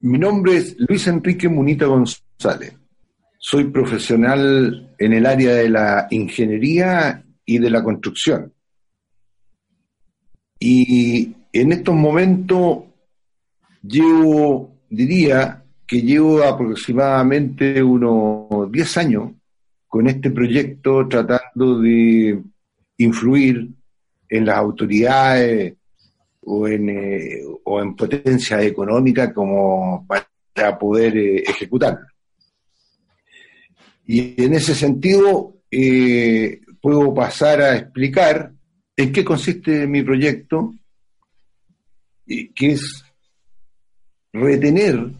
[0.00, 2.72] Mi nombre es Luis Enrique Munita González.
[3.36, 8.52] Soy profesional en el área de la ingeniería y de la construcción.
[10.60, 12.84] Y en estos momentos
[13.82, 19.32] llevo, diría que llevo aproximadamente unos 10 años
[19.88, 22.40] con este proyecto tratando de
[22.98, 23.68] influir
[24.28, 25.77] en las autoridades
[26.50, 32.06] o en, eh, o en potencia económica como para poder eh, ejecutarlo.
[34.06, 38.50] Y en ese sentido eh, puedo pasar a explicar
[38.96, 40.74] en qué consiste mi proyecto,
[42.26, 43.04] que es
[44.32, 45.10] retener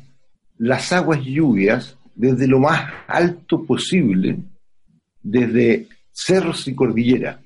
[0.56, 4.38] las aguas lluvias desde lo más alto posible,
[5.22, 7.40] desde cerros y cordillera.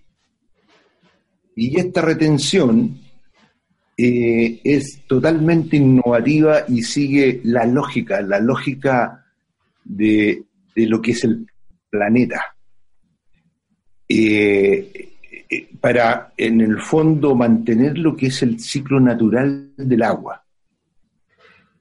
[1.54, 2.98] Y esta retención
[3.96, 9.26] eh, es totalmente innovativa y sigue la lógica, la lógica
[9.84, 11.46] de, lo que es el
[11.90, 12.56] planeta.
[14.08, 15.10] Eh,
[15.50, 20.42] eh, para, en el fondo, mantener lo que es el ciclo natural del agua.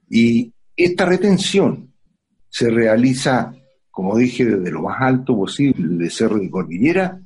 [0.09, 1.93] Y esta retención
[2.49, 3.55] se realiza,
[3.89, 7.21] como dije, desde lo más alto posible de cerro y cordillera,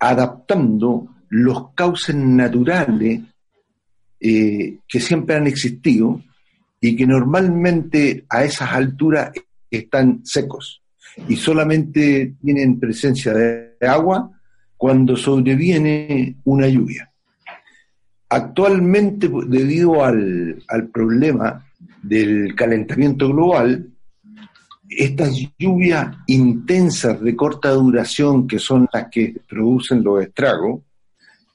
[0.00, 3.20] adaptando los cauces naturales
[4.20, 6.20] eh, que siempre han existido
[6.80, 9.32] y que normalmente a esas alturas
[9.70, 10.82] están secos
[11.28, 14.30] y solamente tienen presencia de agua
[14.76, 17.10] cuando sobreviene una lluvia.
[18.28, 21.66] Actualmente, debido al, al problema
[22.02, 23.88] del calentamiento global,
[24.88, 30.82] estas lluvias intensas de corta duración, que son las que producen los estragos,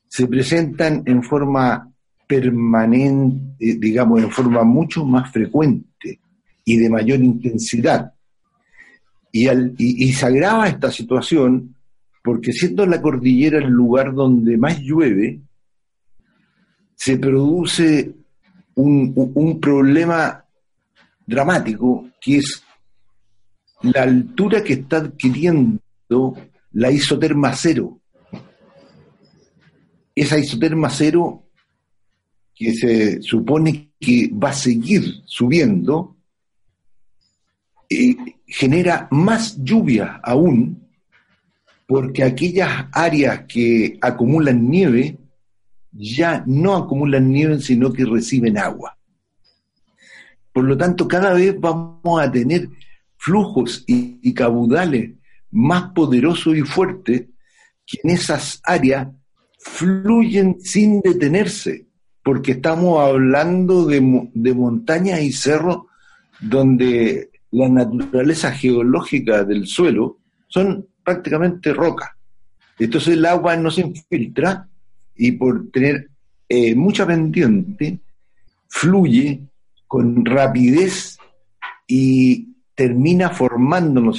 [0.07, 1.92] se presentan en forma
[2.33, 6.19] permanente, digamos, en forma mucho más frecuente
[6.65, 8.11] y de mayor intensidad.
[9.31, 11.75] Y, y, se agrava esta situación
[12.23, 15.41] porque siendo la cordillera el lugar donde más llueve,
[16.95, 18.11] se produce
[18.75, 20.45] un, un problema
[21.25, 22.63] dramático que es
[23.81, 25.79] la altura que está adquiriendo
[26.71, 27.99] la isoterma cero.
[30.15, 31.42] Esa isoterma cero
[32.63, 36.15] que se supone que va a seguir subiendo,
[37.89, 38.15] eh,
[38.47, 40.87] genera más lluvia aún,
[41.85, 45.17] porque aquellas áreas que acumulan nieve
[45.91, 48.97] ya no acumulan nieve, sino que reciben agua.
[50.53, 52.69] Por lo tanto, cada vez vamos a tener
[53.17, 55.11] flujos y, y caudales
[55.51, 57.25] más poderosos y fuertes
[57.85, 59.09] que en esas áreas
[59.59, 61.87] fluyen sin detenerse
[62.23, 65.83] porque estamos hablando de, montañas y cerros
[66.39, 70.17] donde la naturaleza geológica del suelo
[70.47, 72.11] son prácticamente rocas.
[72.79, 74.67] Entonces el agua no se infiltra
[75.15, 76.09] y por tener
[76.49, 77.99] eh, mucha pendiente,
[78.67, 79.41] fluye
[79.85, 81.17] con rapidez
[81.87, 84.11] y termina formando, ¿no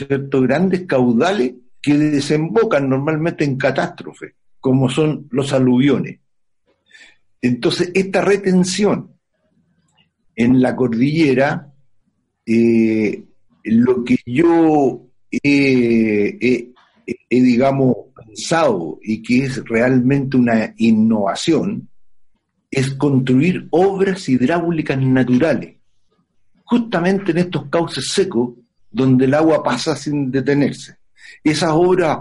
[0.42, 6.20] grandes caudales que desembocan normalmente en catástrofes, como son los aluviones.
[7.44, 9.10] Entonces, esta retención
[10.34, 11.74] en la cordillera,
[12.46, 13.22] eh,
[13.64, 16.72] lo que yo he,
[17.28, 21.90] digamos, pensado y que es realmente una innovación,
[22.70, 25.76] es construir obras hidráulicas naturales,
[26.64, 28.54] justamente en estos cauces secos
[28.90, 30.96] donde el agua pasa sin detenerse.
[31.42, 32.20] Esas obras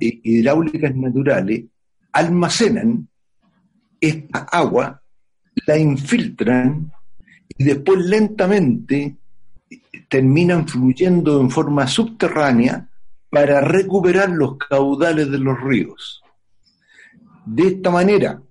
[0.00, 1.64] eh, hidráulicas naturales
[2.12, 3.08] almacenan
[4.02, 5.00] esta agua,
[5.66, 6.92] la infiltran
[7.56, 9.16] y después lentamente
[10.08, 12.88] terminan fluyendo en forma subterránea
[13.30, 16.20] para recuperar los caudales de los ríos.
[17.46, 18.42] De esta manera,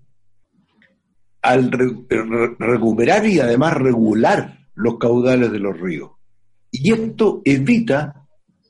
[1.42, 1.72] al
[2.58, 6.12] recuperar y además regular los caudales de los ríos.
[6.72, 8.26] Y esto evita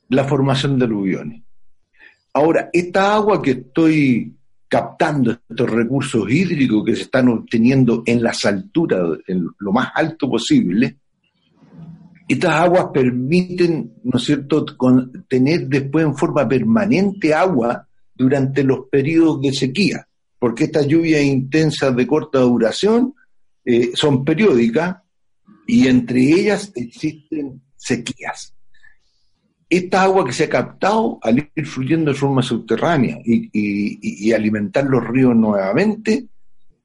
[0.08, 1.42] la formación de aluviones.
[2.34, 4.36] Ahora, esta agua que estoy
[4.72, 10.30] captando estos recursos hídricos que se están obteniendo en las alturas, en lo más alto
[10.30, 10.96] posible,
[12.26, 14.64] estas aguas permiten, ¿no es cierto?,
[15.28, 20.08] tener después en forma permanente agua durante los periodos de sequía,
[20.38, 23.12] porque estas lluvias intensas de corta duración
[23.66, 24.96] eh, son periódicas
[25.66, 28.54] y entre ellas existen sequías.
[29.72, 35.02] Esta agua que se ha captado al ir fluyendo de forma subterránea y alimentar los
[35.02, 36.26] ríos nuevamente,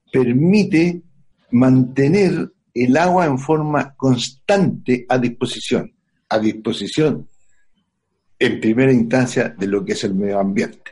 [0.09, 1.01] permite
[1.51, 5.93] mantener el agua en forma constante a disposición,
[6.29, 7.27] a disposición
[8.39, 10.91] en primera instancia de lo que es el medio ambiente.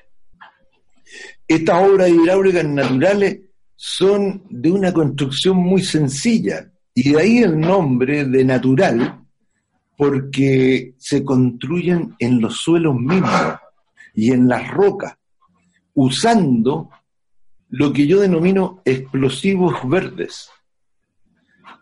[1.48, 3.40] Estas obras hidráulicas naturales
[3.74, 9.25] son de una construcción muy sencilla y de ahí el nombre de natural
[9.98, 13.56] porque se construyen en los suelos mismos
[14.14, 15.18] y en las rocas
[15.94, 16.90] usando
[17.70, 20.50] lo que yo denomino explosivos verdes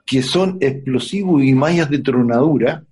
[0.06, 2.84] que son explosivos y mallas de tronadura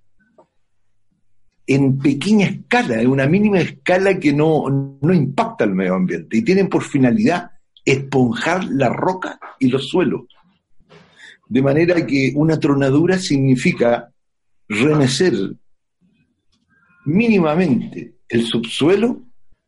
[1.66, 6.42] en pequeña escala, en una mínima escala que no, no impacta al medio ambiente y
[6.42, 7.52] tienen por finalidad
[7.84, 10.22] esponjar la roca y los suelos.
[11.48, 14.11] De manera que una tronadura significa
[14.72, 15.34] remecer
[17.04, 19.22] mínimamente el subsuelo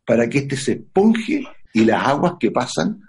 [0.05, 1.43] para que éste se esponje
[1.73, 3.01] y las aguas que pasan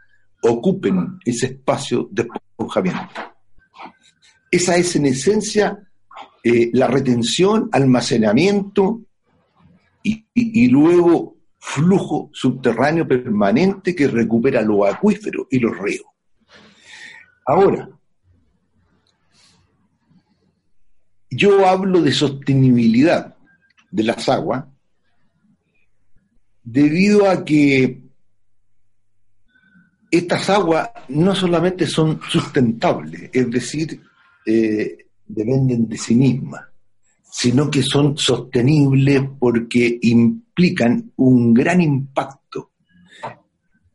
[0.42, 3.20] ocupen ese espacio de esponjamiento.
[4.50, 5.78] Esa es en esencia
[6.42, 9.02] eh, la retención, almacenamiento
[10.02, 16.06] y, luego flujo subterráneo permanente que recupera los acuíferos y los ríos.
[17.44, 17.88] Ahora,
[21.30, 23.36] yo hablo de sostenibilidad
[23.90, 24.64] de las aguas
[26.62, 28.02] debido a que
[30.10, 34.00] estas aguas no solamente son sustentables, es decir,
[34.44, 36.62] eh, dependen de sí mismas,
[37.22, 42.72] sino que son sostenibles porque implican un gran impacto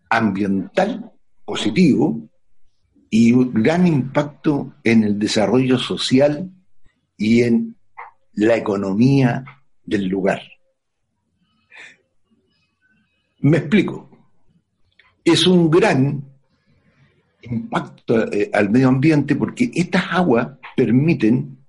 [0.09, 1.11] ambiental
[1.43, 2.29] positivo
[3.09, 6.49] y un gran impacto en el desarrollo social
[7.21, 7.75] y en
[8.33, 9.45] la economía
[9.85, 10.41] del lugar.
[13.41, 14.09] Me explico.
[15.23, 16.23] Es un gran
[17.43, 21.59] impacto eh, al medio ambiente porque estas aguas permiten,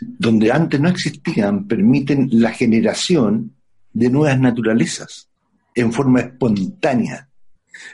[0.00, 3.56] donde antes no existían, permiten la generación
[3.92, 5.28] de nuevas naturalezas
[5.74, 7.28] en forma espontánea.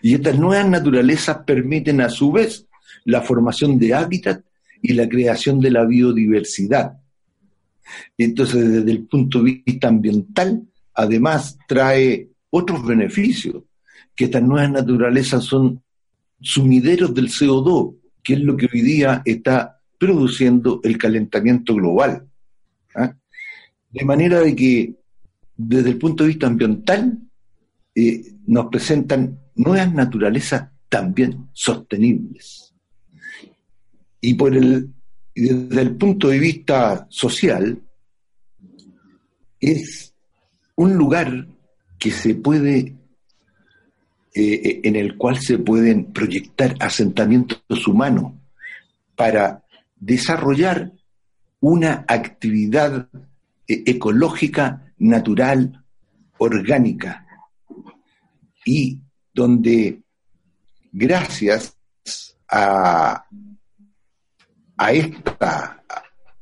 [0.03, 2.67] Y estas nuevas naturalezas permiten a su vez
[3.05, 4.43] la formación de hábitat
[4.89, 6.97] y la creación de la biodiversidad.
[8.17, 10.63] Entonces, desde el punto de vista ambiental,
[10.95, 13.65] además trae otros beneficios,
[14.15, 15.83] que estas nuevas naturalezas son
[16.41, 22.29] sumideros del CO2, que es lo que hoy día está produciendo el calentamiento global.
[22.95, 23.13] ¿ah?
[23.91, 24.95] De manera de que,
[25.57, 27.19] desde el punto de vista ambiental,
[27.93, 32.66] eh, nos presentan nuevas naturalezas también sostenibles.
[34.27, 34.93] Y por el,
[35.37, 37.81] desde el punto de vista social,
[39.61, 40.13] es
[40.75, 41.47] un lugar
[41.97, 42.93] que se puede
[44.35, 48.33] eh, en el cual se pueden proyectar asentamientos humanos
[49.15, 49.63] para
[49.95, 50.91] desarrollar
[51.61, 53.09] una actividad
[53.69, 55.85] eh, ecológica, natural,
[56.39, 57.25] orgánica,
[58.65, 58.99] y
[59.33, 60.03] donde
[60.91, 61.77] gracias
[62.51, 63.25] a,
[64.77, 65.83] a, esta,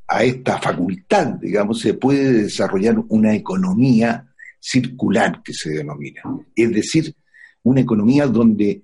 [0.07, 6.23] a esta facultad, digamos, se puede desarrollar una economía circular que se denomina.
[6.57, 7.15] Es decir,
[7.63, 8.83] una economía donde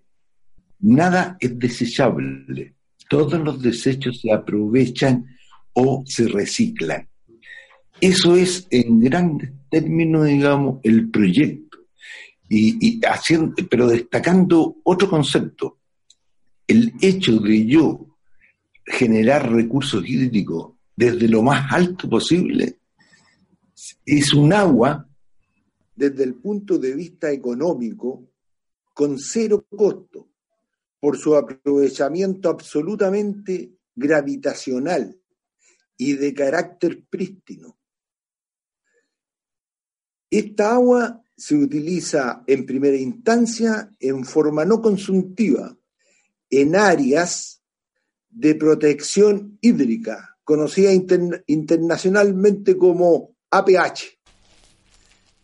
[0.81, 2.75] nada es desechable,
[3.09, 5.27] todos los desechos se aprovechan
[5.73, 7.09] o se reciclan.
[8.01, 11.79] Eso es en grandes términos, digamos, el proyecto.
[12.49, 15.79] Y, haciendo, pero destacando otro concepto,
[16.67, 18.10] el hecho de yo
[18.91, 22.81] generar recursos hídricos desde lo más alto posible
[24.05, 25.09] es un agua
[25.95, 28.29] desde el punto de vista económico
[28.93, 30.29] con cero costo
[30.99, 35.19] por su aprovechamiento absolutamente gravitacional
[35.97, 37.79] y de carácter prístino.
[40.31, 45.77] Esta agua se utiliza en primera instancia en forma no consumtiva
[46.51, 47.60] en áreas
[48.31, 50.93] de protección hídrica, conocida
[51.47, 54.19] internacionalmente como APH,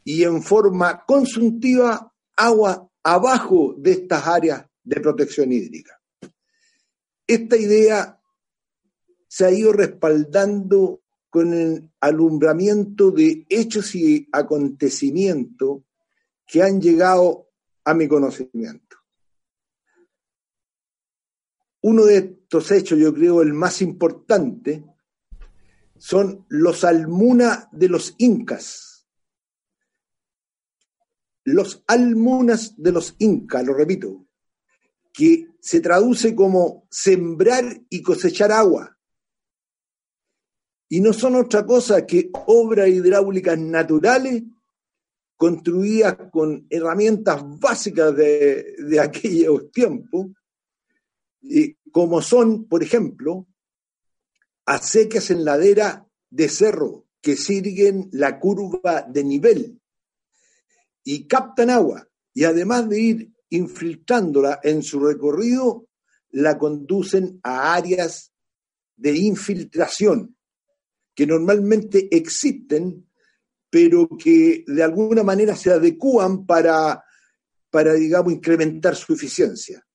[0.05, 6.01] y en forma consumtiva agua abajo de estas áreas de protección hídrica.
[7.27, 8.21] Esta idea
[9.27, 15.83] se ha ido respaldando con el alumbramiento de hechos y acontecimientos
[16.47, 17.49] que han llegado
[17.85, 18.86] a mi conocimiento.
[21.87, 24.85] Uno de estos hechos, yo creo el más importante,
[25.97, 29.07] son los almuna de los incas.
[31.45, 34.27] Los almunas de los incas, lo repito,
[35.13, 38.99] que se traduce como sembrar y cosechar agua.
[40.89, 44.43] Y no son otra cosa que obras hidráulicas naturales
[45.37, 50.33] construidas con herramientas básicas de, de aquellos tiempos,
[51.93, 53.47] como son, por ejemplo,
[54.65, 59.81] acequias en ladera de cerro que siguen la curva de nivel
[61.05, 65.89] y captan agua y además de ir infiltrándola en su recorrido,
[66.31, 68.33] la conducen a áreas
[68.97, 70.37] de infiltración
[71.15, 73.09] que normalmente existen,
[73.71, 77.03] pero que de alguna manera se adecúan para,
[77.71, 79.86] para digamos, incrementar su eficiencia.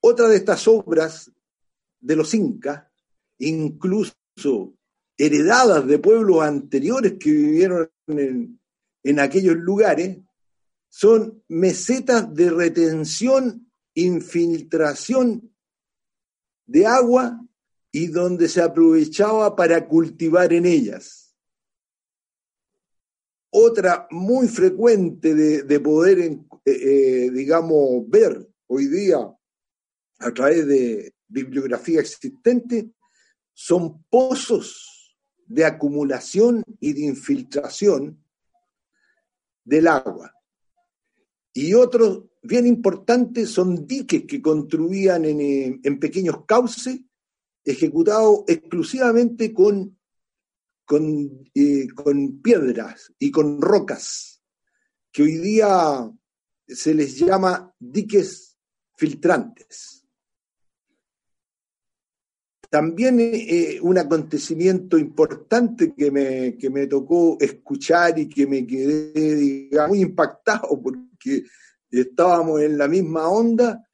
[0.00, 1.30] Otra de estas obras
[2.00, 2.84] de los incas,
[3.38, 4.14] incluso
[5.16, 10.18] heredadas de pueblos anteriores que vivieron en, aquellos lugares,
[10.88, 15.54] son mesetas de retención, infiltración
[16.66, 17.38] de agua
[17.92, 21.36] y donde se aprovechaba para cultivar en ellas.
[23.52, 29.18] Otra muy frecuente de, poder, eh, eh, digamos, ver hoy día
[30.20, 32.90] a través de bibliografía existente
[33.52, 38.22] son pozos de acumulación y de infiltración
[39.64, 40.32] del agua.
[41.52, 47.00] Y otros bien importantes son diques que construían en, en pequeños cauces,
[47.64, 49.98] ejecutados exclusivamente con,
[50.84, 54.42] con, eh, con piedras y con rocas,
[55.12, 56.10] que hoy día
[56.66, 58.56] se les llama diques
[58.96, 59.99] filtrantes.
[62.70, 69.68] También eh, un acontecimiento importante que me, que me tocó escuchar y que me quedé
[69.88, 71.42] muy impactado porque
[71.90, 73.84] estábamos en la misma onda,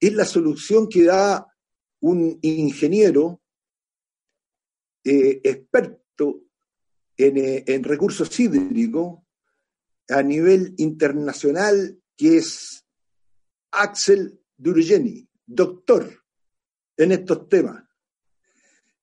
[0.00, 1.46] es la solución que da
[2.00, 3.40] un ingeniero
[5.04, 6.42] eh, experto
[7.16, 9.20] en, eh, en, recursos hídricos
[10.08, 12.84] a nivel internacional, que es
[13.70, 16.24] Axel Durgeni, doctor
[16.96, 17.83] en estos temas.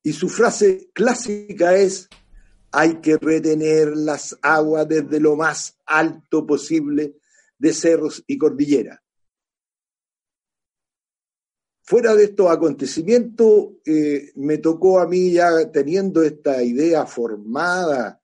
[0.04, 2.10] Y su frase clásica es,
[2.72, 7.18] hay que retener las aguas desde lo más alto posible
[7.58, 9.00] de cerros y cordilleras.
[11.84, 18.22] Fuera de estos acontecimientos, eh, me tocó a mí ya teniendo esta idea formada,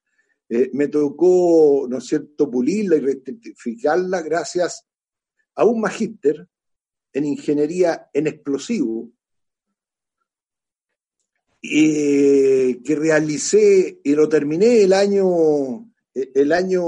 [0.49, 4.87] eh, me tocó, ¿no es cierto?, pulirla y rectificarla gracias
[5.55, 6.47] a un magíster
[7.11, 9.09] en ingeniería en explosivos
[11.61, 16.83] eh, que realicé y lo terminé el año, el año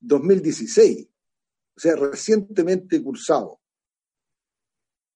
[0.00, 1.08] 2016,
[1.76, 3.60] o sea, recientemente cursado.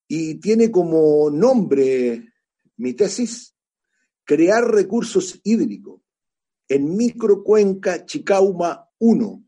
[0.07, 2.33] Y tiene como nombre
[2.77, 3.55] mi tesis,
[4.25, 6.01] crear recursos hídricos
[6.69, 9.45] en microcuenca Chicauma 1,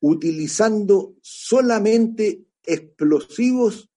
[0.00, 3.90] utilizando solamente explosivos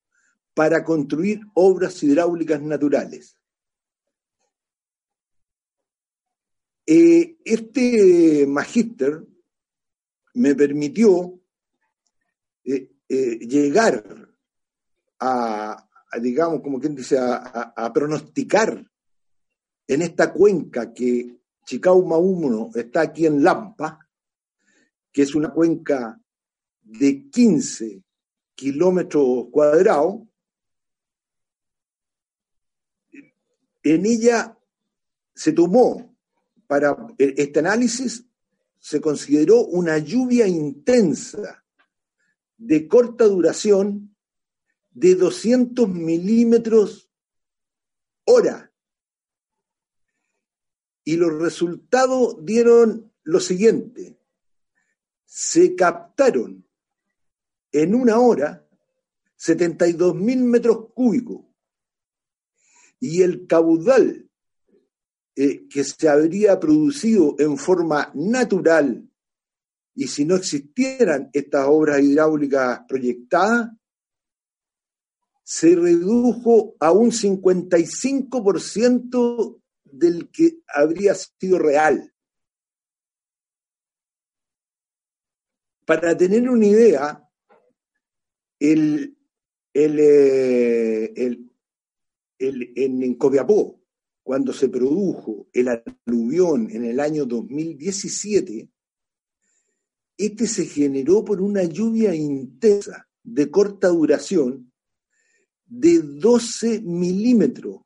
[0.54, 3.38] para construir obras hidráulicas naturales.
[6.88, 9.26] Eh, este magíster
[10.36, 11.40] me permitió
[12.64, 14.04] eh, eh, llegar
[15.20, 15.90] a,
[16.22, 18.86] digamos, como quien dice, a, pronosticar
[19.88, 24.08] en esta cuenca que Chicauma 1 está aquí en Lampa,
[25.12, 26.22] que es una cuenca
[26.84, 28.04] de 15
[28.54, 30.22] kilómetros cuadrados,
[33.82, 34.58] en ella
[35.34, 36.15] se tomó
[36.68, 38.26] para este análisis
[38.80, 41.64] se consideró una lluvia intensa
[42.58, 44.16] de corta duración
[44.92, 47.10] de 200 milímetros
[48.26, 48.72] hora.
[51.04, 54.20] Y los resultados dieron lo siguiente.
[55.26, 56.66] Se captaron
[57.72, 58.66] en una hora
[59.36, 61.46] 72 mil metros cúbicos
[63.00, 64.25] y el caudal
[65.36, 69.10] eh, que se habría producido en forma natural
[69.96, 73.70] y si no existieran estas obras hidráulicas proyectadas,
[75.42, 82.14] se redujo a un 55% del que habría sido real.
[85.86, 87.30] Para tener una idea,
[88.60, 89.16] el,
[89.74, 91.14] eh,
[92.40, 93.75] en Copiapó,
[94.26, 98.68] cuando se produjo el aluvión en el año 2017,
[100.18, 104.74] este se generó por una lluvia intensa de corta duración
[105.68, 107.82] de 12 milímetros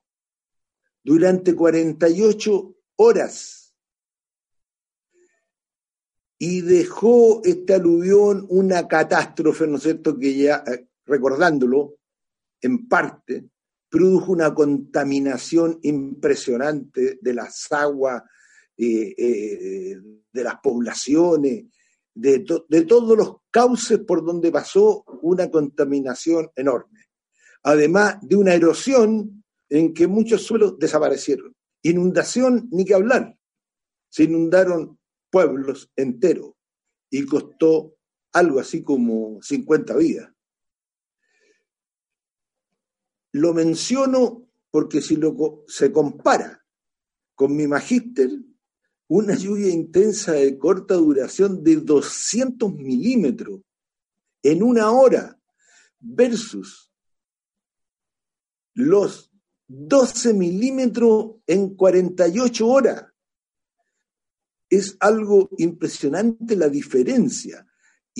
[1.04, 3.76] durante 48 horas
[6.38, 11.98] y dejó este aluvión una catástrofe, ¿no es cierto?, que ya, eh, recordándolo,
[12.62, 13.50] en parte,
[13.90, 18.24] produjo una contaminación impresionante de las aguas,
[18.78, 19.98] eh, eh,
[20.32, 21.66] de las poblaciones,
[22.14, 27.08] de, de todos los cauces por donde pasó una contaminación enorme.
[27.64, 31.56] Además de una erosión en que muchos suelos desaparecieron.
[31.82, 33.36] Inundación, ni que hablar.
[34.10, 36.54] Se inundaron pueblos enteros
[37.10, 37.96] y costó
[38.34, 40.32] algo así como 50 vidas.
[43.32, 46.66] Lo menciono porque si lo, se compara
[47.36, 48.30] con mi magíster,
[49.08, 53.62] una lluvia intensa de corta duración de 200 milímetros
[54.44, 55.40] en una hora
[56.00, 56.94] versus
[58.74, 59.32] los
[59.68, 63.06] 12 milímetros en 48 horas.
[64.70, 67.66] Es algo impresionante la diferencia.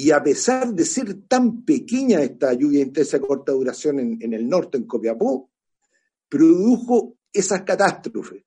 [0.02, 4.48] Y a pesar de ser tan pequeña esta lluvia intensa de corta duración en, el
[4.48, 5.52] norte, en Copiapó,
[6.30, 8.46] produjo esas catástrofes.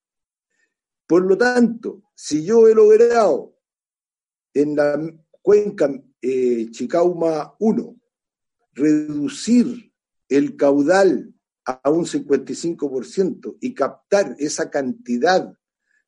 [1.06, 3.54] Por lo tanto, si yo he logrado
[4.54, 4.98] en la
[5.42, 5.92] cuenca
[6.22, 8.00] eh, Chicauma 1
[8.72, 9.92] reducir
[10.30, 11.34] el caudal
[11.66, 15.52] a un 55% y captar esa cantidad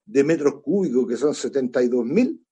[0.07, 2.44] de metros cúbicos que son 72 mil,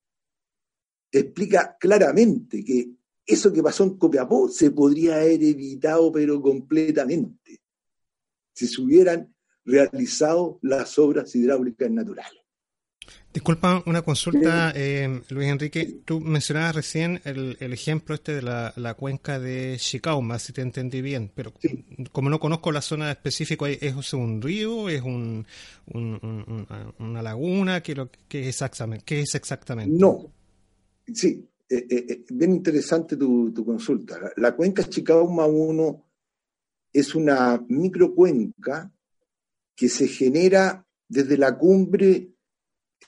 [1.21, 2.91] explica claramente que
[3.25, 7.61] eso que pasó en Copiapó se podría haber evitado, pero completamente,
[8.53, 9.33] si se hubieran
[9.65, 12.43] realizado las obras hidráulicas naturales.
[13.33, 16.01] Disculpa, una consulta, eh, Luis Enrique.
[16.05, 21.31] Tú mencionabas recién el, ejemplo este de la, cuenca de Chicauma, si te entendí bien,
[21.35, 21.53] pero
[22.13, 24.91] como no conozco la zona específica, ¿es un río?
[24.91, 25.47] ¿Es un,
[25.95, 27.83] una laguna?
[27.83, 27.93] ¿Qué,
[28.33, 29.05] es exactamente?
[29.07, 29.97] ¿Qué es exactamente?
[29.99, 30.31] No,
[31.07, 34.33] Sí, eh, eh, eh, bien interesante tu, consulta.
[34.37, 36.05] La, cuenca Chicauma 1
[36.93, 38.93] es una microcuenca
[39.75, 42.29] que se genera desde la cumbre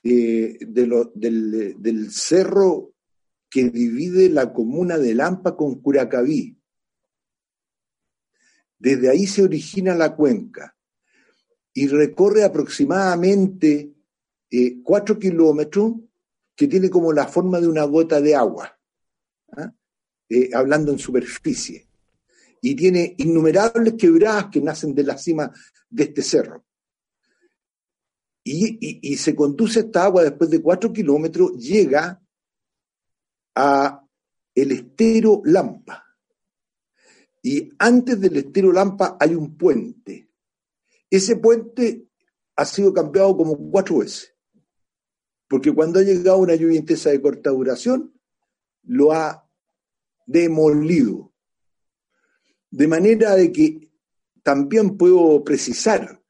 [0.03, 2.95] del, cerro
[3.49, 6.59] que divide la comuna de Lampa con Curacaví.
[8.79, 10.77] Desde ahí se origina la cuenca
[11.73, 13.95] y recorre aproximadamente
[14.83, 15.95] cuatro kilómetros
[16.57, 18.79] que tiene como la forma de una gota de agua,
[19.57, 19.73] ¿ah?
[20.29, 21.89] eh, hablando en superficie,
[22.61, 25.53] y tiene innumerables quebradas que nacen de la cima
[25.91, 26.65] de este cerro.
[28.47, 32.23] Y, se conduce esta agua después de cuatro kilómetros, llega
[33.55, 34.07] a
[34.55, 36.05] el estero Lampa.
[37.43, 40.31] Y antes del estero Lampa hay un puente.
[41.09, 42.09] Ese puente
[42.57, 44.34] ha sido cambiado como cuatro veces
[45.49, 48.13] porque cuando ha llegado una lluvia intensa de corta duración,
[48.83, 49.49] lo ha
[50.27, 51.33] demolido.
[52.71, 53.91] De manera de que
[54.43, 56.21] también puedo precisar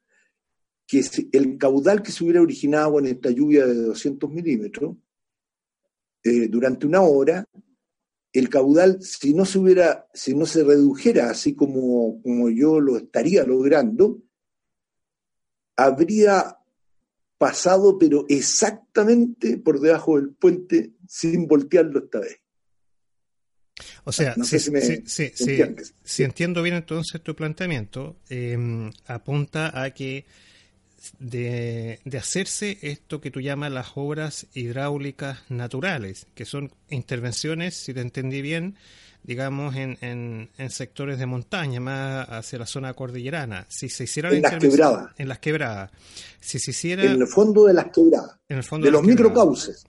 [0.86, 4.96] que el caudal que se hubiera originado en esta lluvia de 200 milímetros
[6.22, 7.44] eh, durante una hora,
[8.32, 12.96] el caudal, si no se hubiera, si no se redujera así como, como yo lo
[12.96, 14.22] estaría logrando,
[15.76, 16.58] habría
[17.44, 22.40] pasado, pero exactamente por debajo del puente, sin voltearlo esta vez.
[24.04, 30.24] O sea, si, entiendo bien entonces tu planteamiento, em, apunta a que
[31.18, 37.92] de, de, hacerse esto que tú llamas las obras hidráulicas naturales, que son intervenciones, si
[37.92, 38.76] te entendí bien,
[39.24, 43.66] digamos, en, en, sectores de montaña, más hacia la zona cordillerana.
[43.68, 45.12] Si se hiciera en las quebradas.
[45.16, 45.90] En las quebradas.
[46.40, 47.04] Si se hiciera...
[47.04, 48.38] En el fondo de las quebradas.
[48.48, 49.84] En el fondo de, los microcauces.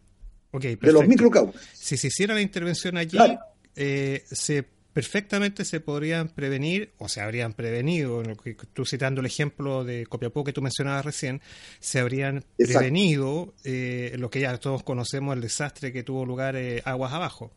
[0.51, 1.61] Okay, de los microcauces.
[1.73, 3.17] Si se hiciera la intervención allí,
[3.75, 8.23] eh, se perfectamente se podrían prevenir o se habrían prevenido,
[8.71, 11.41] tú citando el ejemplo de Copiapó que tú mencionabas recién,
[11.81, 16.81] se habrían prevenido eh, lo que ya todos conocemos, el desastre que tuvo lugar eh,
[16.85, 17.51] aguas abajo.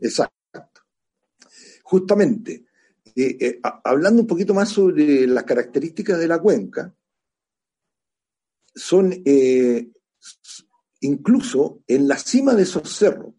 [0.00, 0.37] Exacto.
[1.88, 2.66] Justamente,
[3.16, 6.94] eh, eh, hablando un poquito más sobre las características de la cuenca,
[8.74, 9.10] son
[11.00, 13.32] incluso en la cima de esos cerros,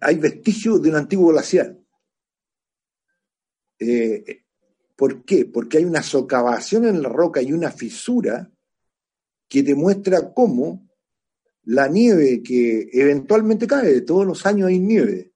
[0.00, 1.78] hay vestigios de un antiguo glaciar.
[3.78, 4.42] Eh,
[4.96, 5.44] ¿Por qué?
[5.44, 8.50] Porque hay una socavación en la roca y una fisura
[9.48, 10.88] que demuestra cómo
[11.62, 15.31] la nieve que eventualmente cae, todos los años hay nieve,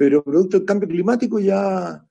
[0.00, 2.02] pero producto del cambio climático ya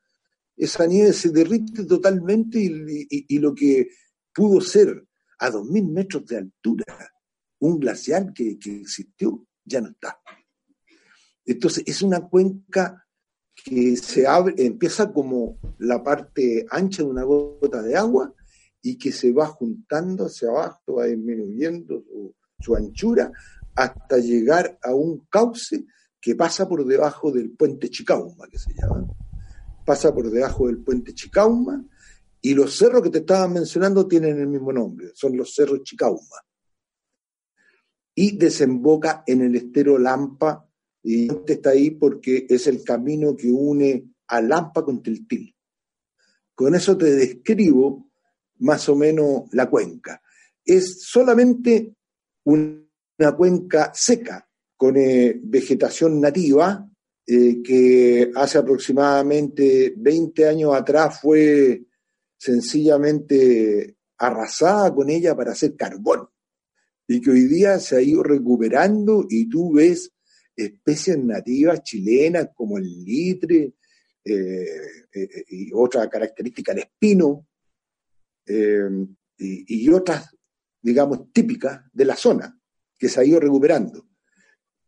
[0.55, 3.87] esa nieve se derrite totalmente y, lo que
[4.31, 5.07] pudo ser
[5.39, 6.85] a 2.000 metros de altura
[7.57, 10.19] un glaciar que existió ya no está.
[11.43, 13.07] Entonces, es una cuenca
[13.55, 18.31] que se abre, empieza como la parte ancha de una gota de agua
[18.83, 22.03] y que se va juntando hacia abajo, va disminuyendo
[22.59, 23.31] su, anchura
[23.73, 25.87] hasta llegar a un cauce
[26.21, 29.07] que pasa por debajo del puente Chicauma, que se llama.
[29.85, 31.83] Pasa por debajo del puente Chicauma
[32.41, 36.37] y los cerros que te estaba mencionando tienen el mismo nombre, son los cerros Chicauma.
[38.15, 40.65] Y desemboca en el estero Lampa
[41.01, 45.55] y está ahí porque es el camino que une a Lampa con Tiltil.
[46.53, 48.09] Con eso te describo
[48.59, 50.21] más o menos la cuenca.
[50.65, 51.95] Es solamente
[52.43, 54.48] una cuenca seca,
[54.79, 56.89] con eh, vegetación nativa,
[57.27, 61.83] eh, que hace aproximadamente 20 años atrás fue
[62.37, 66.29] sencillamente arrasada con ella para hacer carbón
[67.05, 70.13] y que hoy día se ha ido recuperando y tú ves
[70.55, 73.73] especies nativas chilenas como el litre
[74.23, 74.65] eh,
[75.49, 77.47] y otra característica, el espino,
[79.37, 80.33] y, otras,
[80.81, 82.57] digamos, típicas de la zona,
[82.97, 84.08] que se ha ido recuperando.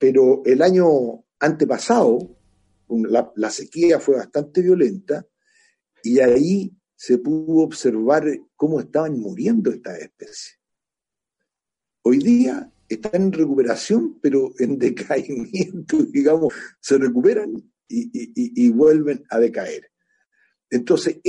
[0.01, 2.35] Pero el año antepasado,
[2.89, 5.23] la, la sequía fue bastante violenta
[6.01, 10.59] y ahí se pudo observar cómo estaban muriendo estas especies.
[12.01, 17.53] Hoy día están en recuperación, pero en decaimiento, digamos, se recuperan
[17.87, 19.91] y, vuelven a decaer.
[20.71, 21.19] Entonces,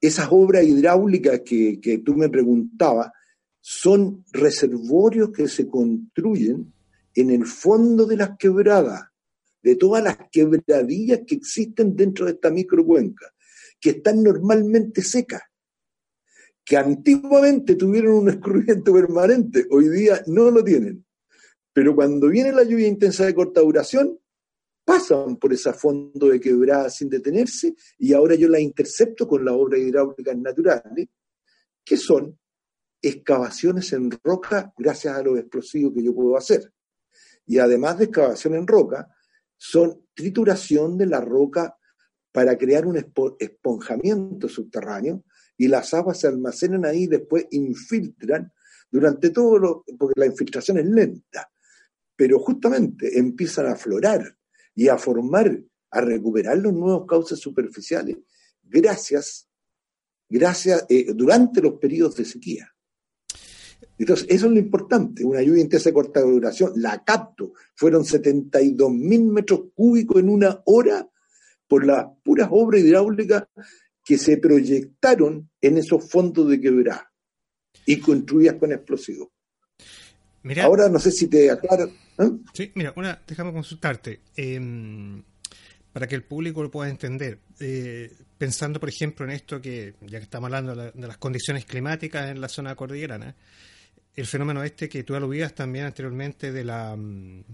[0.00, 3.12] esas obras hidráulicas que, que tú me preguntabas
[3.60, 6.72] son reservorios que se construyen
[7.16, 9.08] en el fondo de las quebradas,
[9.62, 13.34] de todas las quebradillas que existen dentro de esta microcuenca,
[13.80, 15.42] que están normalmente secas
[16.66, 21.06] que antiguamente tuvieron un escurrimiento permanente, hoy día no lo tienen.
[21.72, 24.18] Pero cuando viene la lluvia intensa de corta duración,
[24.84, 29.54] pasan por ese fondo de quebrada sin detenerse y ahora yo la intercepto con las
[29.54, 31.06] obras hidráulicas naturales,
[31.84, 32.36] que son
[33.00, 36.72] excavaciones en roca gracias a los explosivos que yo puedo hacer.
[37.46, 39.08] Y además de excavación en roca,
[39.56, 41.76] son trituración de la roca
[42.32, 42.96] para crear un
[43.38, 45.24] esponjamiento subterráneo
[45.56, 48.52] y las aguas se almacenan ahí y después infiltran
[48.90, 51.50] durante todo lo, porque la infiltración es lenta,
[52.14, 54.36] pero justamente empiezan a aflorar
[54.74, 55.58] y a formar,
[55.90, 58.16] a recuperar los nuevos cauces superficiales
[58.68, 59.48] gracias,
[60.28, 62.74] gracias, eh, durante los periodos de sequía.
[63.98, 68.90] Entonces, eso es lo importante, una lluvia intensa de corta duración, la capto, fueron 72
[68.90, 71.08] mil metros cúbicos en una hora
[71.66, 73.44] por las puras obras hidráulicas
[74.04, 77.10] que se proyectaron en esos fondos de quebrada
[77.86, 79.28] y construidas con explosivos.
[80.62, 81.90] Ahora no sé si te aclaro.
[82.18, 82.30] ¿eh?
[82.52, 84.20] Sí, mira, una, déjame consultarte.
[84.36, 85.22] Em,
[85.96, 87.38] para que el público lo pueda entender.
[87.58, 92.30] Eh, pensando, por ejemplo, en esto que, ya que estamos hablando de, las condiciones climáticas
[92.30, 93.34] en la zona cordillerana,
[94.14, 97.44] el fenómeno este que tú aludías también anteriormente de la, mm,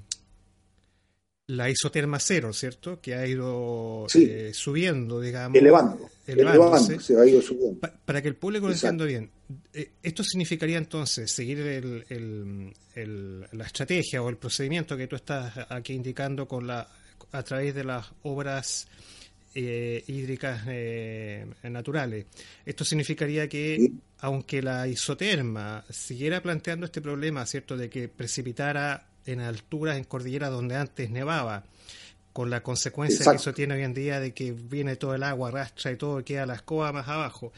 [1.47, 3.01] la isoterma cero, ¿cierto?
[3.01, 5.57] Que ha ido eh, subiendo, digamos.
[5.57, 6.11] Elevando.
[6.27, 6.99] Elevándose.
[6.99, 7.79] se ha ido subiendo.
[8.05, 9.31] para que el público lo entienda bien,
[9.73, 11.61] eh, ¿esto significaría entonces seguir
[13.53, 16.89] la estrategia o el procedimiento que tú estás aquí indicando con la
[17.33, 18.87] a través de las obras
[19.55, 20.63] eh, hídricas
[21.65, 22.27] naturales?
[22.65, 29.41] Esto significaría que, aunque la isoterma siguiera planteando este problema, ¿cierto?, de que precipitara en
[29.41, 31.65] alturas, en cordillera donde antes nevaba,
[32.33, 35.49] con la consecuencia que eso tiene hoy en día de que viene todo el agua,
[35.49, 37.53] arrastra y todo, queda la escoba más abajo.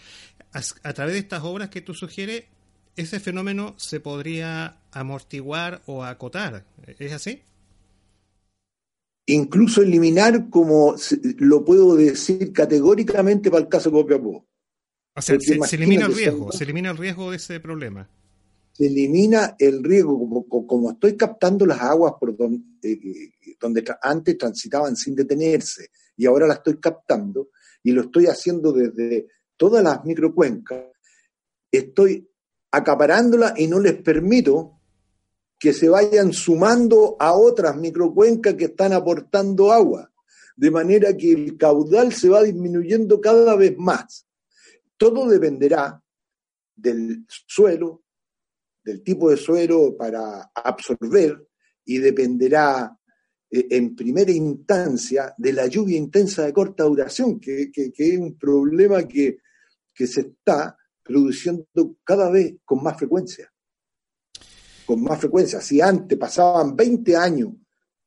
[0.52, 2.44] A, través de estas obras que tú sugieres,
[2.96, 6.64] ese fenómeno se podría amortiguar o acotar.
[6.98, 7.42] ¿Es así?
[9.26, 10.94] Incluso eliminar, como
[11.38, 14.46] lo puedo decir categóricamente para el caso de Copiapó.
[15.16, 18.08] O sea, se, elimina el riesgo, se elimina el riesgo de ese problema.
[18.72, 24.96] Se elimina el riesgo, como, estoy captando las aguas por donde, eh, donde antes transitaban
[24.96, 27.50] sin detenerse y ahora las estoy captando
[27.84, 30.87] y lo estoy haciendo desde todas las microcuencas,
[31.70, 32.28] estoy
[32.72, 34.80] acaparándolas y no les permito
[35.64, 40.12] que se vayan sumando a otras microcuencas que están aportando agua,
[40.55, 44.27] de manera que el caudal se va disminuyendo cada vez más.
[44.98, 46.03] Todo dependerá
[46.77, 48.03] del suelo,
[48.85, 51.48] del tipo de suelo para absorber
[51.83, 52.94] y dependerá
[53.50, 59.09] eh, en primera instancia de la lluvia intensa de corta duración, que, es un problema
[59.09, 59.38] que,
[59.94, 63.50] que se está produciendo cada vez con más frecuencia
[64.87, 65.61] con más frecuencia.
[65.61, 67.51] Si antes pasaban 20 años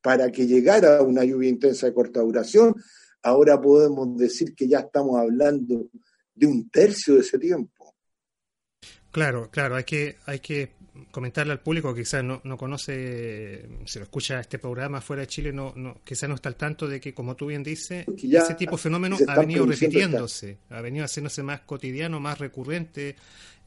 [0.02, 2.76] para que llegara una lluvia intensa de corta duración,
[3.24, 5.90] ahora podemos decir que ya estamos hablando
[6.34, 7.96] de un tercio de ese tiempo.
[9.12, 10.78] Claro, claro, hay que, hay que
[11.12, 15.28] comentarle al público que quizás no, no conoce, se lo escucha este programa fuera de
[15.28, 18.56] Chile, no, no, quizás no está al tanto de que, como tú bien dices, ese
[18.56, 23.16] tipo de fenómeno ha venido repitiéndose, ha venido haciéndose más cotidiano, más recurrente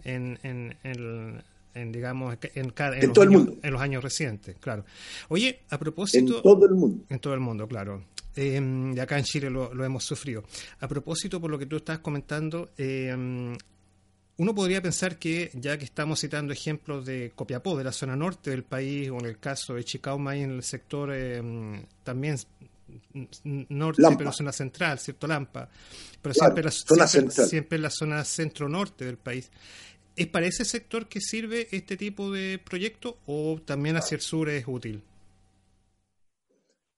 [0.05, 1.42] en, en, en,
[1.74, 3.61] en digamos en, cada, en, todo los el mundo.
[3.62, 4.85] en los años recientes, claro.
[5.28, 8.04] Oye, a propósito en todo el mundo, en todo el mundo, claro.
[8.37, 10.44] Eh, y acá en Chile lo, lo, hemos sufrido.
[10.80, 13.56] A propósito, por lo que tú estás comentando, eh,
[14.40, 18.48] uno podría pensar que, ya que estamos citando ejemplos de Copiapó, de la zona norte
[18.48, 22.38] del país, o en el caso de Chicauma, en el sector eh, también
[23.44, 25.26] norte, pero zona central, ¿cierto?
[25.26, 25.68] Lampa,
[26.22, 29.50] pero siempre, la, siempre, siempre la zona centro-norte del país.
[30.20, 34.50] ¿Es para ese sector que sirve este tipo de proyecto o también hacia el sur
[34.50, 35.02] es útil?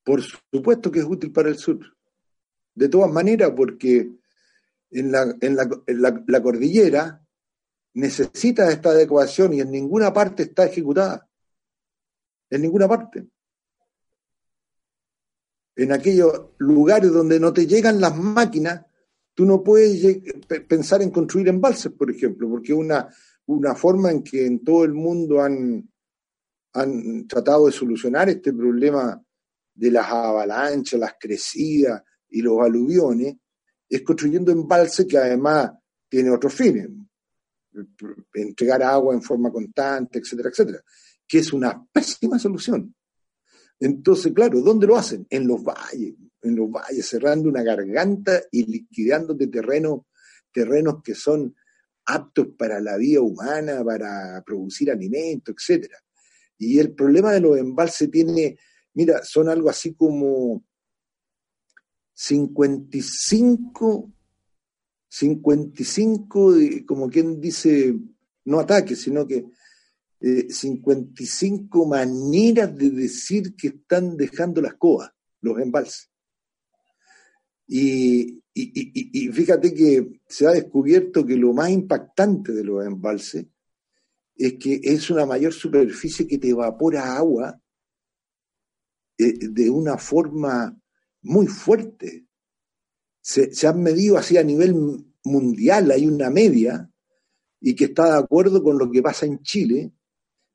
[0.02, 1.78] Por supuesto que es útil para el sur.
[2.74, 4.10] De todas maneras, porque
[4.90, 7.24] en la, en la, cordillera
[7.94, 11.30] necesita esta adecuación y en ninguna parte está ejecutada.
[12.50, 13.28] En ninguna parte.
[15.76, 18.84] En aquellos lugares donde no te llegan las máquinas,
[19.34, 20.18] Tú no puedes
[20.68, 23.08] pensar en construir embalses, por ejemplo, porque una,
[23.46, 25.88] una forma en que en todo el mundo han,
[26.74, 29.20] han tratado de solucionar este problema
[29.74, 33.36] de las avalanchas, las crecidas y los aluviones,
[33.88, 35.70] es construyendo embalses que además
[36.08, 36.88] tiene otros fines,
[38.34, 40.82] entregar agua en forma constante, etcétera, etcétera,
[41.26, 42.94] que es una pésima solución.
[43.80, 45.26] Entonces, claro, ¿dónde lo hacen?
[45.28, 50.00] En los valles, en los valles, cerrando una garganta y liquidando de terrenos,
[50.52, 51.54] terrenos que son
[52.04, 55.98] aptos para la vida humana, para producir alimentos, etcétera.
[56.58, 58.58] Y el problema de los embalses tiene,
[58.94, 60.64] mira, son algo así como
[62.14, 64.12] 55,
[65.08, 66.54] 55,
[66.86, 67.94] como quien dice,
[68.44, 69.44] no ataques, sino que
[70.20, 76.11] 55 eh, maneras de decir que están dejando las coas, los embalses.
[77.66, 78.42] Y,
[79.32, 83.46] fíjate que se ha descubierto que lo más impactante de los embalses
[84.34, 87.60] es que es una mayor superficie que te evapora agua
[89.18, 90.78] eh, de una forma
[91.22, 92.26] muy fuerte.
[93.20, 94.74] Se, se, han medido así a nivel
[95.24, 96.90] mundial, hay una media,
[97.60, 99.92] y que está de acuerdo con lo que pasa en Chile,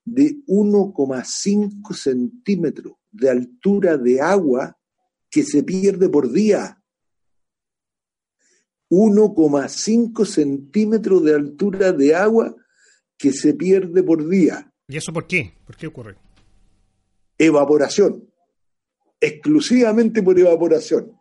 [0.04, 4.78] de 1,5 centímetros de altura de agua
[5.30, 6.82] que se pierde por día.
[8.90, 12.56] 1,5 centímetros de altura de agua
[13.18, 14.72] que se pierde por día.
[14.88, 15.54] ¿Y eso por qué?
[15.66, 16.16] ¿Por qué ocurre?
[17.38, 18.30] Evaporación.
[19.20, 21.20] Exclusivamente por evaporación.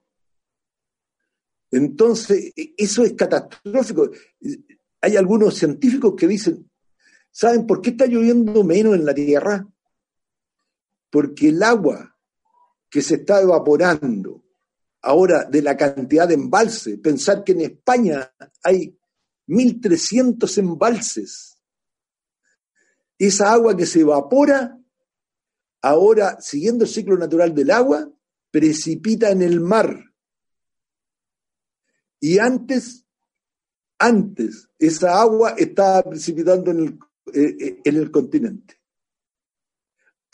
[1.70, 4.10] Entonces, eso es catastrófico.
[5.00, 6.70] Hay algunos científicos que dicen,
[7.30, 9.66] ¿saben por qué está lloviendo menos en la Tierra?
[11.10, 12.16] Porque el agua
[12.88, 14.45] que se está evaporando
[15.06, 16.98] ahora de la cantidad de embalses.
[16.98, 18.98] Pensar que en España hay
[19.46, 21.56] 1.300 embalses.
[23.16, 24.78] Esa agua que se evapora,
[25.80, 28.10] ahora, siguiendo el ciclo natural del agua,
[28.50, 30.12] precipita en el mar.
[32.18, 33.06] Y antes,
[33.98, 36.98] antes, esa agua estaba precipitando en el,
[37.32, 38.75] eh, eh, en el continente.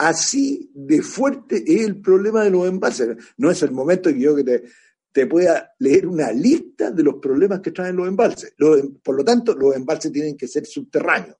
[0.02, 3.16] Así de fuerte es el problema de los embalses.
[3.36, 4.64] No es el momento que yo que
[5.12, 8.52] te, pueda leer una lista de los problemas que traen los embalses.
[8.58, 11.36] Em, por lo tanto, los embalses tienen que ser subterráneos.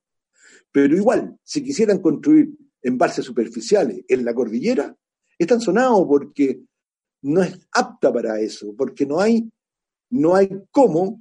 [0.70, 4.96] Pero igual, si quisieran construir embalses superficiales en la cordillera,
[5.37, 6.62] están sonados porque
[7.22, 9.51] no es apta para eso, porque no hay,
[10.11, 11.20] no hay cómo,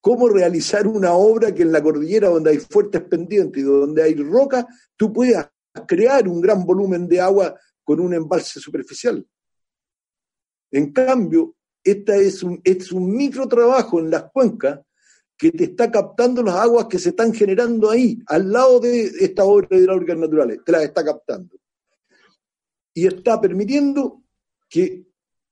[0.00, 4.16] cómo realizar una obra que en la cordillera donde hay fuertes pendientes y donde hay
[4.16, 9.26] roca, tú puedas crear un gran volumen de agua con un embalse superficial.
[10.70, 14.80] En cambio, esta es un, es un micro trabajo en las cuencas
[15.36, 19.44] que te está captando las aguas que se están generando ahí, al lado de estas
[19.44, 21.56] obras hidráulicas naturales, te las está captando.
[22.94, 24.22] Y está permitiendo
[24.68, 25.04] que,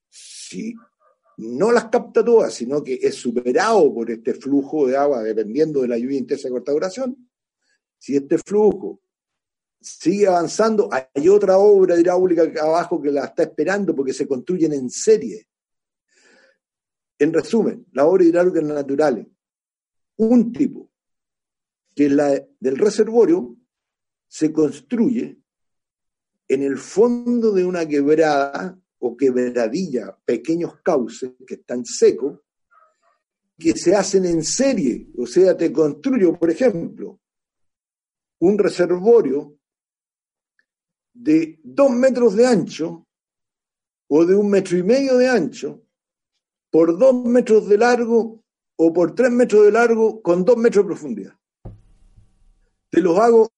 [0.08, 0.74] si
[1.38, 5.88] no las capta todas, sino que es superado por este flujo de agua, dependiendo de
[5.88, 7.28] la lluvia intensa de corta duración,
[7.98, 9.01] si este flujo
[9.82, 14.90] sigue avanzando, hay otra obra hidráulica abajo que la está esperando porque se construyen en
[14.90, 15.48] serie.
[17.18, 19.26] En resumen, las obras hidráulicas naturales
[20.16, 20.90] un tipo,
[21.94, 23.56] que la del reservorio
[24.28, 25.38] se construye
[26.48, 32.40] en el fondo de una quebrada o quebradilla, pequeños cauces que están secos,
[33.58, 35.08] que se hacen en serie.
[35.18, 37.20] O sea, te construyo, por ejemplo,
[38.40, 39.58] un reservorio
[41.12, 43.06] de dos metros de ancho
[44.08, 45.82] o de un metro y medio de ancho
[46.70, 48.42] por dos metros de largo
[48.76, 51.38] o por tres metros de largo con dos metros de profundidad.
[52.90, 53.48] Te los hago.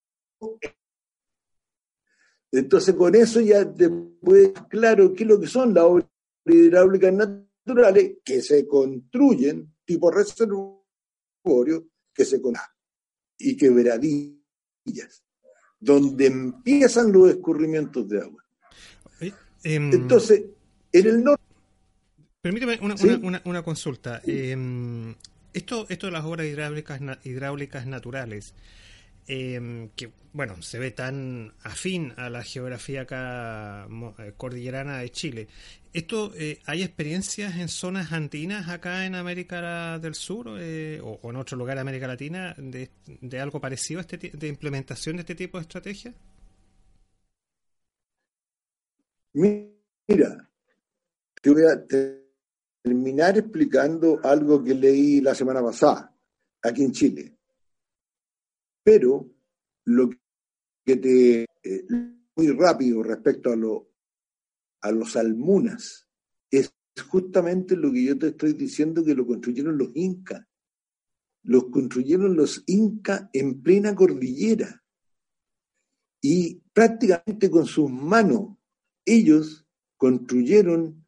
[2.52, 6.08] Entonces, con eso ya te puedes claro qué es lo que son las obras
[6.44, 10.84] hidráulicas naturales que se construyen tipo reservorio
[12.12, 12.70] que se conocen
[13.38, 15.23] y quebradillas,
[15.84, 18.44] donde empiezan los escurrimientos de agua.
[19.62, 20.42] Em, Entonces,
[20.92, 21.42] en el norte
[22.44, 24.20] Permíteme una, consulta.
[24.26, 25.14] Em,
[25.54, 28.52] esto, esto de las obras hidráulicas, hidráulicas naturales,
[29.26, 35.48] em, que bueno, se ve tan afín a la geografía acá eh, cordillerana de Chile.
[35.94, 41.36] ¿Esto eh, hay experiencias en zonas andinas acá en América del Sur eh, o, en
[41.36, 42.90] otro lugar de América Latina de,
[43.40, 46.12] algo parecido a este de implementación de este tipo de estrategia?
[49.34, 50.50] Mira,
[51.40, 51.86] te voy a,
[52.82, 56.12] terminar explicando algo que leí la semana pasada,
[56.60, 57.38] aquí en Chile.
[58.82, 59.30] Pero
[59.84, 60.10] lo
[60.84, 61.42] que te...
[61.62, 61.86] Eh,
[62.36, 63.93] muy rápido respecto a, lo,
[64.84, 66.06] a los almunas,
[66.50, 66.74] es
[67.10, 70.46] justamente lo que yo te estoy diciendo que lo construyeron los incas.
[71.42, 74.82] Los construyeron los incas en plena cordillera.
[76.20, 78.58] Y prácticamente con sus manos,
[79.06, 79.66] ellos
[79.96, 81.06] construyeron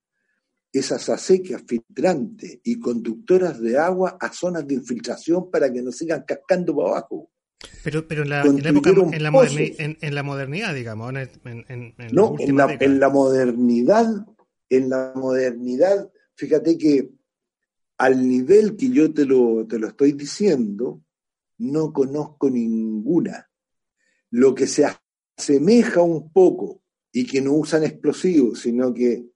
[0.73, 6.25] esas acequias filtrantes y conductoras de agua a zonas de infiltración para que no sigan
[6.27, 7.31] cascando para abajo.
[7.83, 9.31] Pero, pero en, la, época, en la,
[10.23, 11.15] modernidad, digamos.
[11.45, 14.27] En, no, en la, en la modernidad,
[14.69, 17.11] en la modernidad, fíjate que
[17.99, 21.03] al nivel que yo te lo, te lo estoy diciendo,
[21.59, 23.49] no conozco ninguna.
[24.31, 24.87] Lo que se
[25.37, 29.31] asemeja un poco y que no usan explosivos, sino que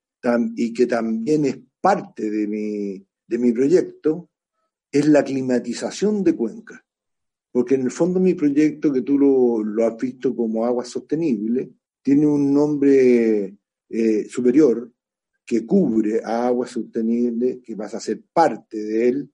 [0.56, 4.28] y que también es parte de mi, de mi proyecto,
[4.92, 6.80] es la climatización de cuencas.
[7.52, 11.70] Porque en el fondo mi proyecto, que tú lo, has visto como agua sostenible,
[12.02, 13.56] tiene un nombre
[13.88, 14.92] eh, superior
[15.44, 19.30] que cubre a agua sostenible, que vas a ser parte de él,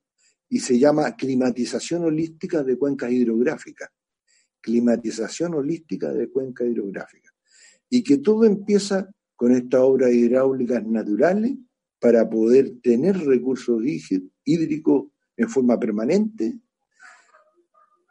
[0.48, 3.90] y se llama climatización holística de cuencas hidrográficas.
[4.60, 7.32] Climatización holística de cuencas hidrográficas.
[7.90, 11.52] Y que todo empieza con estas obras hidráulicas naturales
[11.98, 13.82] para poder tener recursos
[14.44, 16.58] hídricos en forma permanente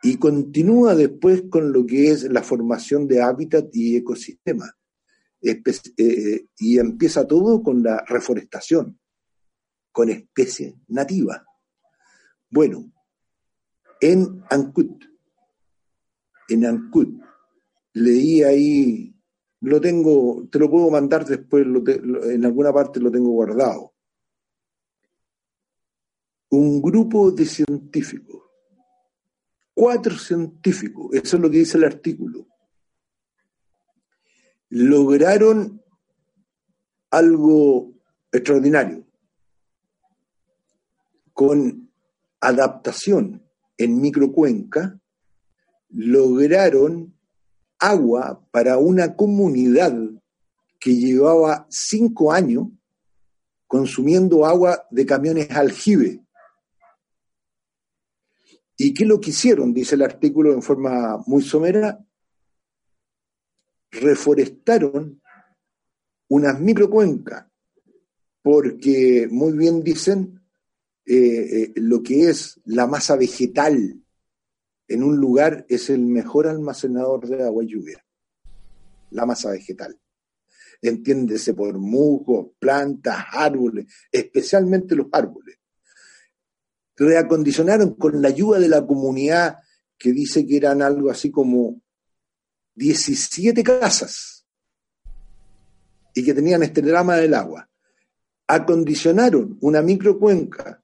[0.05, 4.71] y continúa después con lo que es la formación de hábitat y ecosistemas.
[5.41, 8.99] Eh, y empieza todo con la reforestación,
[9.91, 11.41] con especies nativas.
[12.51, 12.91] Bueno,
[13.99, 14.91] en Ancud,
[16.49, 17.19] en Ancud,
[17.93, 19.15] leí ahí
[19.61, 23.95] lo tengo, te lo puedo mandar después, en alguna parte lo tengo guardado.
[26.51, 28.34] Un grupo de científicos,
[29.75, 32.47] cuatro científicos, eso es lo que dice el artículo,
[34.69, 35.83] lograron
[37.11, 37.93] algo
[38.31, 39.05] extraordinario
[41.33, 41.91] con
[42.39, 43.43] adaptación
[43.77, 44.99] en microcuenca,
[45.89, 47.13] lograron
[47.77, 49.93] agua para una comunidad
[50.79, 52.67] que llevaba cinco años
[53.67, 56.24] consumiendo agua de camiones aljibe.
[58.77, 59.73] ¿Y qué lo que hicieron?
[59.73, 62.03] Dice el artículo en forma muy somera.
[63.91, 65.21] Reforestaron
[66.27, 67.45] unas microcuencas
[68.41, 70.39] porque muy bien dicen
[71.05, 74.01] eh, eh, lo que es la masa vegetal
[74.87, 78.05] en un lugar es el mejor almacenador de agua y lluvia,
[79.11, 79.99] la masa vegetal.
[80.81, 85.57] Entiéndese por musgos, plantas, árboles, especialmente los árboles.
[86.97, 89.57] Reacondicionaron con la ayuda de la comunidad
[89.97, 91.81] que dice que eran algo así como
[92.75, 94.45] 17 casas
[96.13, 97.69] y que tenían este drama del agua.
[98.47, 100.81] Acondicionaron una microcuenca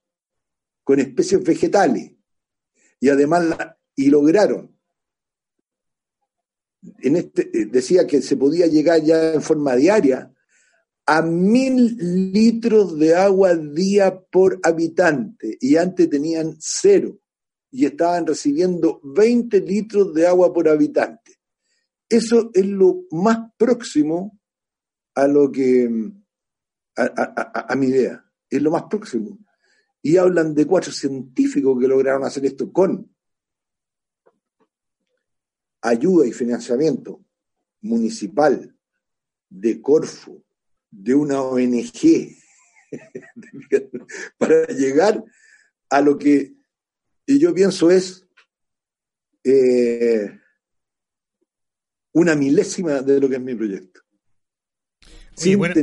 [0.84, 2.12] con especies vegetales
[3.00, 3.56] y además
[3.96, 4.76] y lograron
[7.00, 10.32] en este eh, decía que se podía llegar ya en forma diaria
[11.14, 11.98] a mil
[12.32, 17.20] litros de agua día por habitante y antes tenían cero
[17.70, 21.38] y estaban recibiendo 20 litros de agua por habitante.
[22.08, 24.40] Eso es lo más próximo
[25.14, 25.90] a lo que,
[26.96, 29.38] a, mi idea, es lo más próximo.
[30.02, 33.14] Y hablan de cuatro científicos que lograron hacer esto con
[35.82, 37.22] ayuda y financiamiento
[37.82, 38.74] municipal
[39.50, 40.42] de Corfo,
[40.92, 42.36] de una ONG,
[44.38, 45.24] para llegar
[45.90, 46.54] a lo que
[47.26, 48.28] yo pienso es
[49.44, 50.38] eh,
[52.14, 54.02] una milésima de lo que es mi proyecto.
[55.34, 55.74] Sí, bueno,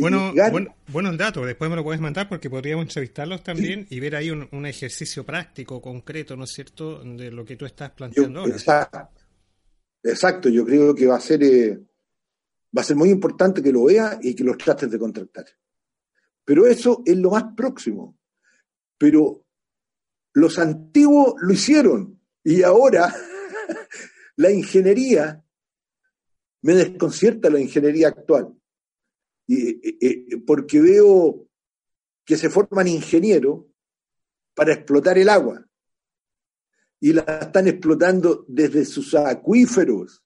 [0.00, 4.30] bueno, buenos datos, después me lo puedes mandar porque podríamos entrevistarlos también y ver ahí
[4.30, 8.52] un, ejercicio práctico, concreto, ¿no es cierto?, de lo que tú estás planteando ahora.
[8.52, 9.08] Exacto,
[10.04, 11.80] exacto, yo creo que va a ser eh,
[12.76, 15.46] va a ser muy importante que lo veas y que los trates de contratar.
[16.44, 18.18] Pero eso es lo más próximo.
[18.96, 19.44] Pero
[20.34, 23.14] los antiguos lo hicieron y ahora
[24.36, 25.44] la ingeniería
[26.62, 28.54] me desconcierta la ingeniería actual.
[29.46, 31.48] Y, porque veo
[32.24, 33.64] que se forman ingenieros
[34.54, 35.66] para explotar el agua
[37.00, 40.22] y la están explotando desde sus acuíferos.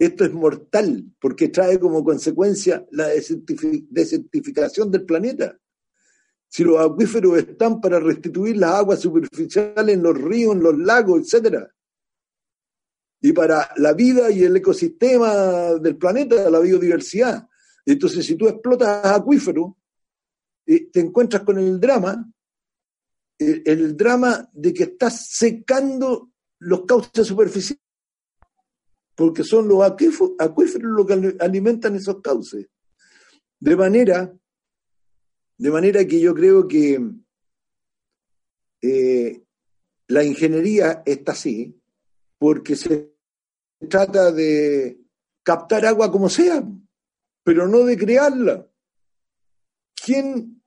[0.00, 5.58] Esto es mortal porque trae como consecuencia la desertificación del planeta.
[6.48, 11.20] Si los acuíferos están para restituir las aguas superficiales en los ríos, en los lagos,
[11.20, 11.70] etcétera,
[13.20, 17.46] y para la vida y el ecosistema del planeta, la biodiversidad.
[17.84, 19.72] Entonces, si tú explotas acuíferos,
[20.64, 22.26] eh, te encuentras con el drama,
[23.38, 26.30] el, el drama de que estás secando
[26.60, 27.89] los cauces superficiales,
[29.14, 32.68] porque son los acuíferos los que alimentan esos cauces.
[33.58, 34.32] De manera,
[35.58, 36.98] de manera que yo creo que
[38.82, 39.42] eh,
[40.08, 41.78] la ingeniería está así,
[42.38, 43.12] porque se
[43.88, 44.98] trata de
[45.42, 46.66] captar agua como sea,
[47.44, 48.66] pero no de crearla.
[49.94, 50.62] ¿Quién,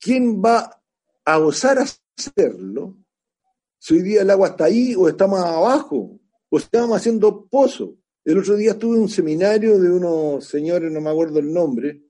[0.00, 0.82] quién va
[1.24, 2.96] a osar hacerlo
[3.78, 6.18] si hoy día el agua está ahí o está más abajo
[6.54, 7.90] o estamos haciendo pozos?
[8.24, 12.00] El otro día estuve en un seminario de unos señores, no me acuerdo el nombre,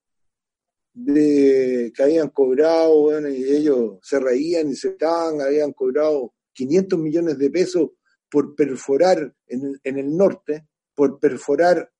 [0.92, 7.38] de que habían cobrado, y ellos se reían y se estaban, habían cobrado 500 millones
[7.38, 7.92] de pesos
[8.30, 11.90] por perforar en, el norte, por perforar,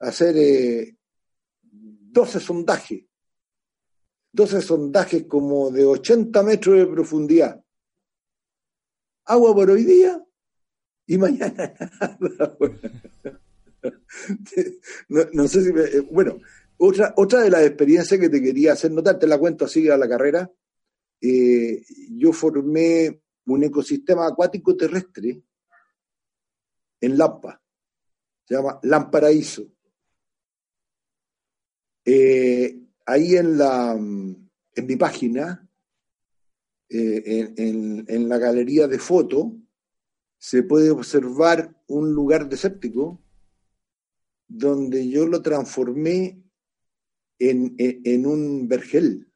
[0.00, 0.34] hacer
[1.62, 3.04] 12 eh, sondajes,
[4.32, 7.64] 12 sondajes como de 80 metros de profundidad.
[9.26, 10.23] Agua por hoy día
[11.06, 11.74] y mañana
[15.08, 16.38] no, sé si eh, bueno,
[16.78, 19.96] otra, otra de las experiencias que te quería hacer notar, te la cuento así a
[19.96, 20.50] la carrera.
[21.20, 25.42] Eh, yo formé un ecosistema acuático terrestre
[27.00, 27.60] en Lampa.
[28.46, 29.66] Se llama Lamparaíso.
[32.04, 35.66] Eh, ahí en, la, en mi página,
[36.90, 39.46] eh, en, la galería de fotos,
[40.44, 43.18] se puede observar un lugar desértico
[44.46, 46.44] donde yo lo transformé
[47.38, 49.32] en, en un vergel,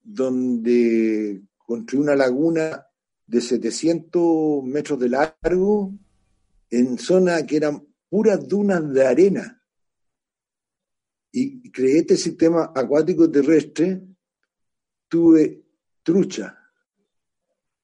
[0.00, 2.86] donde construí una laguna
[3.26, 5.92] de 700 metros de largo
[6.70, 9.60] en zonas que eran puras dunas de arena.
[11.32, 14.00] Y creé este sistema acuático terrestre,
[15.08, 15.64] tuve
[16.04, 16.56] trucha,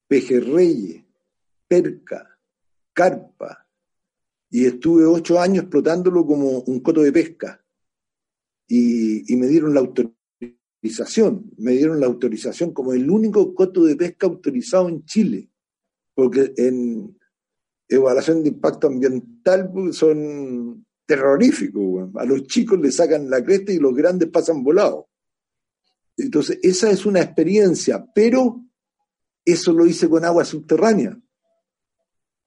[0.07, 1.03] pejerreyes,
[1.67, 2.28] perca,
[2.99, 3.65] carpa,
[4.49, 7.63] y estuve ocho años explotándolo como un coto de pesca.
[8.67, 14.27] Y, me dieron la autorización, me dieron la autorización como el único coto de pesca
[14.27, 15.49] autorizado en Chile,
[16.13, 17.17] porque en,
[17.87, 22.09] evaluación de impacto ambiental pues, son terroríficos.
[22.15, 25.05] A los chicos les sacan la cresta y los grandes pasan volados.
[26.17, 28.61] Entonces, esa es una experiencia, pero
[29.45, 31.17] eso lo hice con agua subterránea.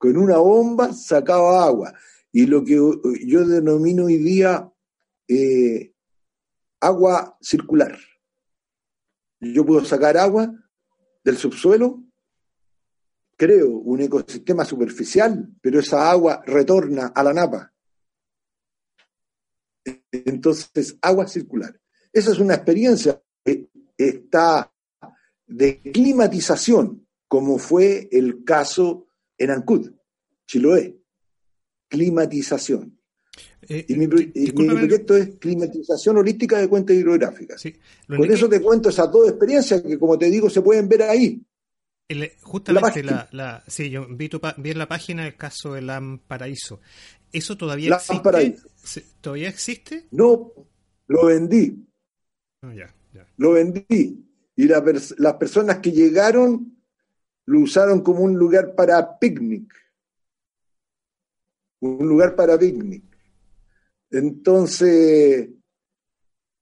[0.03, 1.95] Con una bomba sacaba agua.
[2.33, 4.69] Y lo que yo denomino hoy día
[5.29, 5.95] eh,
[6.81, 7.97] agua circular.
[9.39, 10.53] Yo puedo sacar agua
[11.23, 12.03] del subsuelo,
[13.37, 17.73] creo un ecosistema superficial, pero esa agua retorna a la napa.
[20.11, 21.81] Entonces, agua circular.
[22.13, 24.75] Esa es una experiencia que está
[25.47, 29.07] de climatización, como fue el caso
[29.43, 29.91] en Ancud,
[30.47, 30.99] Chiloé.
[31.89, 32.99] Climatización.
[33.69, 37.63] Eh, y mi, proyecto es climatización holística de cuentas hidrográficas.
[38.07, 41.43] Con eso te cuento esas dos experiencias que, como te digo, se pueden ver ahí.
[42.41, 46.81] justamente, la, sí, yo vi, en la página el caso de LAM Paraíso.
[47.33, 49.03] ¿Eso todavía existe?
[49.21, 50.07] ¿Todavía existe?
[50.11, 50.53] No,
[51.07, 51.87] lo vendí.
[52.63, 52.75] Ah,
[53.37, 54.27] lo vendí.
[54.57, 56.82] Y las personas que llegaron
[57.47, 59.73] lo usaron como un lugar para picnic.
[61.81, 63.05] Un lugar para picnic.
[64.11, 65.49] Entonces,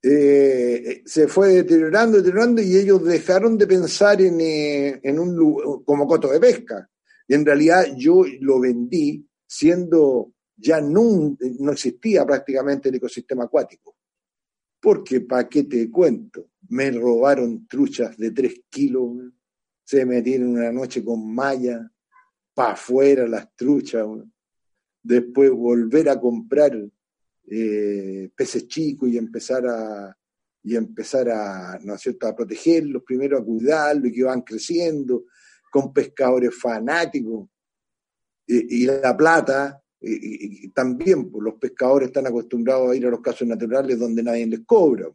[0.01, 5.83] eh, se fue deteriorando, deteriorando y ellos dejaron de pensar en, eh, en un lugar
[5.85, 6.89] como coto de pesca.
[7.27, 13.97] Y en realidad yo lo vendí siendo ya no, no existía prácticamente el ecosistema acuático.
[14.79, 16.51] Porque, ¿para qué te cuento?
[16.69, 19.33] Me robaron truchas de tres kilos,
[19.91, 21.91] se metieron una noche con malla,
[22.53, 24.07] para afuera las truchas,
[25.03, 26.73] después volver a comprar
[27.45, 30.17] eh, peces chicos y empezar a
[30.63, 35.25] y empezar a, ¿no es cierto?, a protegerlos, primero a cuidarlos y que van creciendo,
[35.69, 37.49] con pescadores fanáticos.
[38.47, 39.83] y la plata,
[40.73, 44.61] también pues, los pescadores están acostumbrados a ir a los casos naturales donde nadie les
[44.65, 45.09] cobra.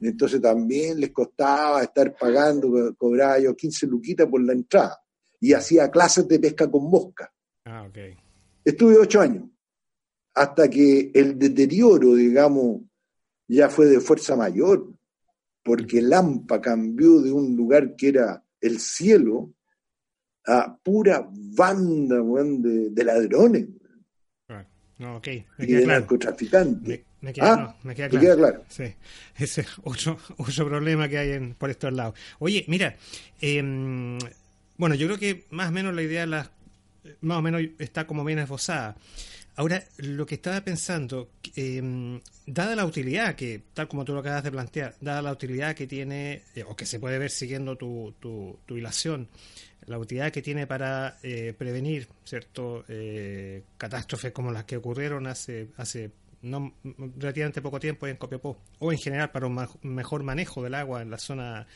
[0.00, 5.02] Entonces también les costaba estar pagando, cobraba yo 15 luquitas por la entrada.
[5.40, 7.32] Y hacía clases de pesca con mosca.
[7.64, 7.88] Ah,
[8.64, 9.44] Estuve ocho años
[10.34, 12.82] hasta que el deterioro, digamos,
[13.48, 14.92] ya fue de fuerza mayor,
[15.62, 19.52] porque Lampa cambió de un lugar que era el cielo
[20.46, 23.68] a pura banda de, ladrones.
[25.02, 25.26] No, ok.
[25.58, 27.00] Me y de narcotraficantes.
[27.20, 27.76] Me, queda, ah,
[28.36, 28.64] claro.
[28.68, 28.84] Sí,
[29.36, 32.14] ese es otro, otro problema que hay en, por estos lados.
[32.38, 32.96] Oye, mira,
[33.40, 34.18] em,
[34.76, 38.38] bueno, yo creo que más o menos la idea más o menos está como bien
[38.38, 38.96] esbozada.
[39.56, 44.44] Ahora, lo que estaba pensando, em, dada la utilidad que, tal como tú lo acabas
[44.44, 48.14] de plantear, dada la utilidad que tiene, eh, o que se puede ver siguiendo tu,
[48.20, 49.28] tu, tu hilación,
[49.86, 55.68] la utilidad que tiene para eh, prevenir cierto eh, catástrofes como las que ocurrieron hace,
[55.76, 56.12] hace
[56.42, 56.74] no
[57.16, 61.10] relativamente poco tiempo en Copiapó, o en general para un mejor manejo del agua en
[61.10, 61.66] la zona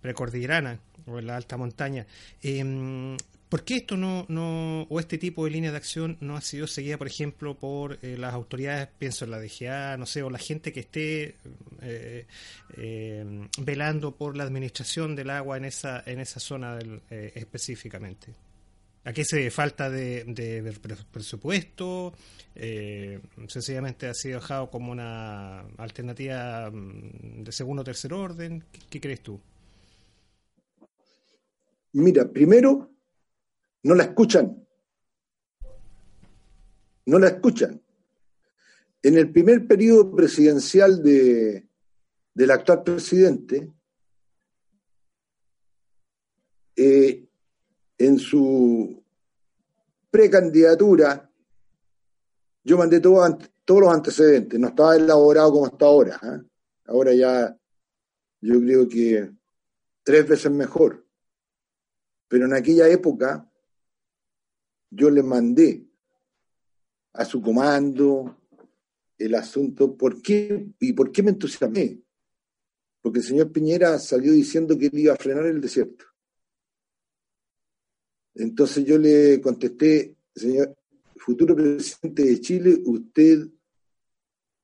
[0.00, 2.06] precordillerana o en la alta montaña.
[2.42, 3.16] Eh,
[3.54, 6.66] ¿Por qué esto no, no, o este tipo de línea de acción no ha sido
[6.66, 10.40] seguida, por ejemplo, por eh, las autoridades, pienso en la DGA, no sé, o la
[10.40, 11.36] gente que esté
[11.80, 12.26] eh,
[12.76, 18.34] eh, velando por la administración del agua en esa, en esa zona específicamente?
[19.04, 20.74] ¿A qué se falta de,
[21.12, 22.12] presupuesto?
[23.46, 28.64] ¿Sencillamente ha sido dejado como una alternativa mm, de segundo o tercer orden?
[28.90, 29.40] ¿Qué crees tú?
[31.92, 32.93] Mira, primero
[33.84, 34.66] no la escuchan.
[37.06, 37.80] No la escuchan.
[39.02, 41.68] En el primer periodo presidencial de,
[42.32, 43.70] del actual presidente,
[46.76, 47.28] eh,
[47.98, 49.04] en su
[50.10, 51.30] precandidatura,
[52.64, 56.18] yo mandé todos los antecedentes, no estaba elaborado como está ahora.
[56.22, 56.42] ¿ah?
[56.86, 57.54] Ahora ya
[58.40, 59.30] yo creo que
[60.02, 61.06] tres veces mejor.
[62.28, 63.46] Pero en aquella época
[64.94, 65.86] yo le mandé
[67.12, 68.38] a su comando
[69.18, 70.68] el asunto, ¿por qué?
[70.80, 72.00] ¿Y por qué me entusiasmé?
[73.00, 76.04] Porque el señor Piñera salió diciendo que él iba a frenar el desierto.
[78.34, 80.74] Entonces yo le contesté, señor
[81.16, 83.48] futuro presidente de Chile, usted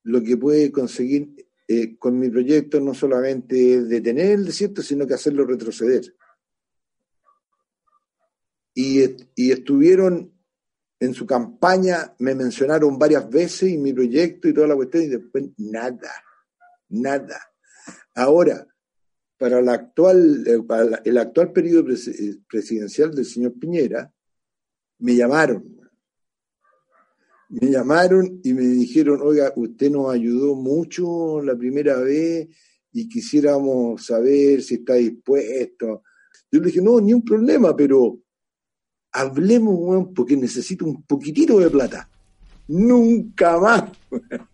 [0.03, 5.07] lo que puede conseguir eh, con mi proyecto no solamente es detener el desierto, sino
[5.07, 6.13] que hacerlo retroceder
[8.73, 10.31] y, estuvieron
[10.99, 15.07] en su campaña, me mencionaron varias veces y mi proyecto y toda la cuestión, y
[15.07, 16.11] después nada,
[16.89, 17.41] nada.
[18.13, 18.67] Ahora,
[19.37, 20.59] para, la actual, eh,
[21.05, 21.85] el actual periodo
[22.47, 24.13] presidencial del señor Piñera,
[24.99, 25.81] me llamaron.
[27.49, 32.47] Me llamaron y me dijeron, oiga, usted nos ayudó mucho la primera vez
[32.93, 36.03] y quisiéramos saber si está dispuesto.
[36.51, 38.20] Yo le dije, no, ni un problema, pero
[39.11, 42.09] hablemos, porque necesito un poquitito de plata.
[42.67, 43.91] Nunca más.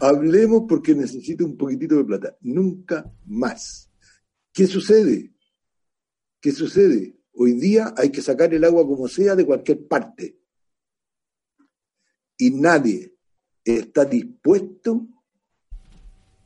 [0.00, 2.36] Hablemos porque necesito un poquitito de plata.
[2.40, 3.88] Nunca más.
[4.52, 5.32] ¿Qué sucede?
[6.40, 7.16] ¿Qué sucede?
[7.34, 10.40] Hoy día hay que sacar el agua como sea de cualquier parte.
[12.38, 13.14] Y nadie
[13.64, 15.06] está dispuesto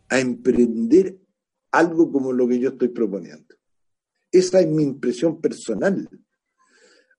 [0.09, 1.19] a emprender
[1.71, 3.55] algo como lo que yo estoy proponiendo.
[4.31, 6.09] Esa es mi impresión personal.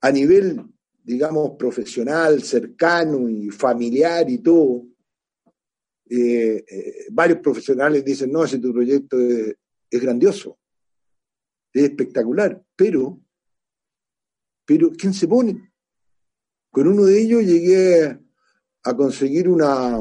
[0.01, 0.63] A nivel,
[1.03, 4.87] digamos, profesional, cercano y familiar y todo,
[6.09, 10.59] eh, eh, varios profesionales dicen, no, ese tu proyecto es, grandioso,
[11.73, 13.21] es espectacular, pero,
[14.65, 15.73] pero, ¿quién se pone?
[16.69, 18.19] Con uno de ellos llegué
[18.83, 19.99] a conseguir una,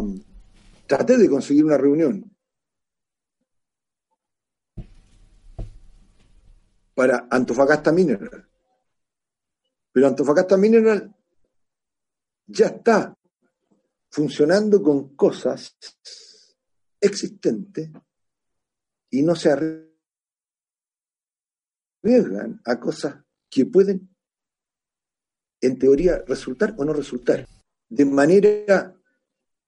[0.86, 2.29] traté de conseguir una reunión
[7.00, 8.46] para Antofagasta Mineral.
[9.90, 11.16] Pero Antofagasta Mineral
[12.46, 13.16] ya está
[14.10, 15.78] funcionando con cosas
[17.00, 17.88] existentes
[19.08, 19.50] y no se
[22.02, 23.14] arriesgan a cosas
[23.48, 24.14] que pueden,
[25.62, 27.48] en teoría, resultar o no resultar.
[27.88, 28.94] De manera,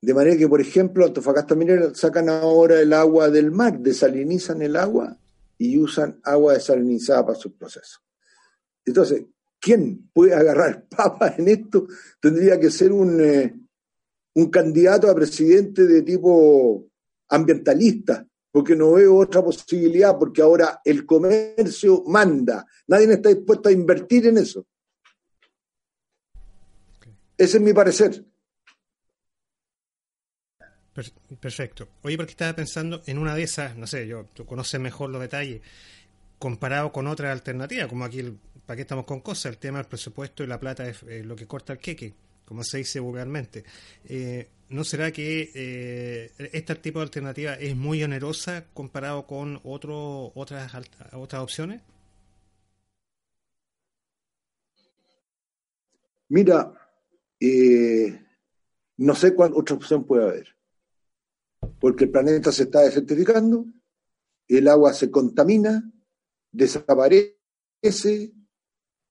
[0.03, 4.77] de manera que, por ejemplo, Antofagasta Mineral sacan ahora el agua del mar, desalinizan el
[4.77, 5.17] agua
[5.63, 8.03] y usan agua desalinizada para sus procesos.
[8.85, 9.27] Entonces,
[9.61, 11.87] ¿quién puede agarrar papas en esto?
[12.21, 13.55] Tendría que ser un, eh,
[14.35, 16.89] un candidato a presidente de tipo
[17.29, 22.67] ambientalista, porque no veo otra posibilidad, porque ahora el comercio manda.
[22.89, 24.67] Nadie está dispuesto a invertir en eso.
[27.39, 28.25] Ese es mi parecer.
[31.41, 31.89] Perfecto.
[32.03, 34.47] Oye, porque estaba pensando en una de esas, no sé, yo, tú
[34.79, 35.63] mejor los detalles,
[36.39, 38.23] comparado con otra alternativa, como aquí,
[38.67, 39.53] ¿para qué estamos con cosas?
[39.53, 42.15] El tema del presupuesto y la plata es lo que corta el queque
[42.53, 43.65] como se dice vulgarmente.
[44.05, 50.33] Eh, ¿No será que eh, este tipo de alternativa es muy onerosa comparado con otro,
[50.35, 50.71] otras,
[51.13, 51.81] otras opciones?
[56.29, 56.73] Mira,
[57.41, 58.21] eh,
[58.99, 60.57] no sé cuál otra opción puede haber,
[61.81, 63.67] porque el planeta se está desertificando,
[64.49, 65.91] el agua se contamina,
[66.51, 67.37] desaparece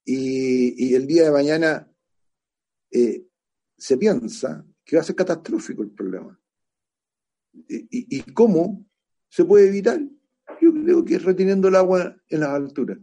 [0.05, 1.91] y, el día de mañana
[3.81, 6.39] se piensa que va a ser catastrófico el problema.
[7.67, 8.85] ¿Y, cómo
[9.29, 9.99] se puede evitar?
[10.61, 12.99] Yo creo que es reteniendo el agua en las alturas.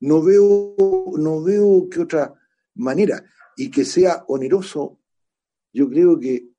[0.00, 0.74] No veo,
[1.16, 2.34] no veo qué otra
[2.74, 3.24] manera.
[3.56, 5.00] Y que sea oneroso,
[5.72, 6.51] yo creo que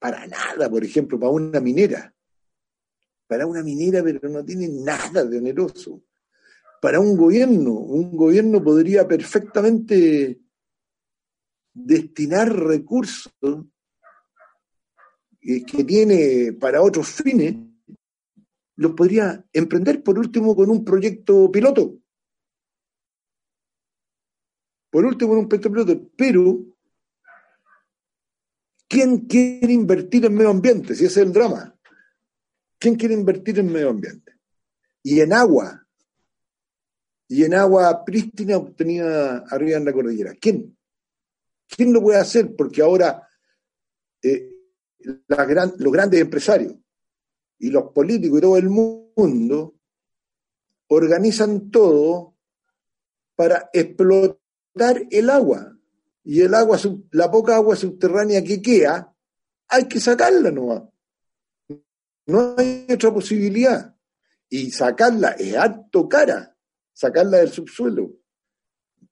[0.00, 2.12] para nada, por ejemplo, para una minera.
[3.28, 6.02] Para una minera, pero no tiene nada de oneroso.
[6.80, 10.40] Para un gobierno, un gobierno podría perfectamente
[11.72, 13.30] destinar recursos
[15.40, 17.56] que tiene para otros fines,
[18.76, 21.98] los podría emprender por último con un proyecto piloto.
[24.90, 26.10] Por último, con un proyecto piloto.
[26.16, 26.64] Pero,
[28.90, 30.96] ¿quién quiere invertir en medio ambiente?
[30.96, 31.72] Si ese es el drama.
[32.76, 34.32] ¿Quién quiere invertir en medio ambiente?
[35.04, 35.86] Y en agua.
[37.28, 40.34] Y en agua prístina obtenida arriba en la cordillera.
[40.34, 40.76] ¿Quién?
[41.68, 42.56] ¿Quién lo puede hacer?
[42.56, 43.28] Porque ahora
[44.22, 44.50] eh,
[44.98, 46.74] los grandes empresarios
[47.60, 49.76] y los políticos y todo el mundo
[50.88, 52.34] organizan todo
[53.36, 55.76] para explotar el agua.
[56.24, 56.78] Y el agua,
[57.12, 59.14] la poca agua subterránea que queda,
[59.68, 60.82] hay que sacarla nomás.
[62.26, 63.96] No hay otra posibilidad.
[64.48, 66.56] Y sacarla es harto cara,
[66.92, 68.12] sacarla del subsuelo.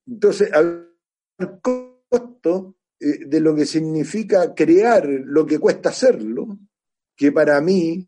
[0.05, 0.49] Entonces,
[1.61, 6.59] costo eh, de lo que significa crear lo que cuesta hacerlo,
[7.15, 8.07] que para mí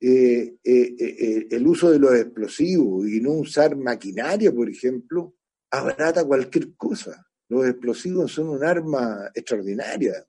[0.00, 5.34] eh, eh, el uso de los explosivos y no usar maquinaria, por ejemplo,
[5.70, 7.26] abarata cualquier cosa.
[7.52, 10.26] Los explosivos son un arma extraordinaria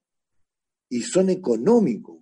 [0.90, 2.22] y son económicos.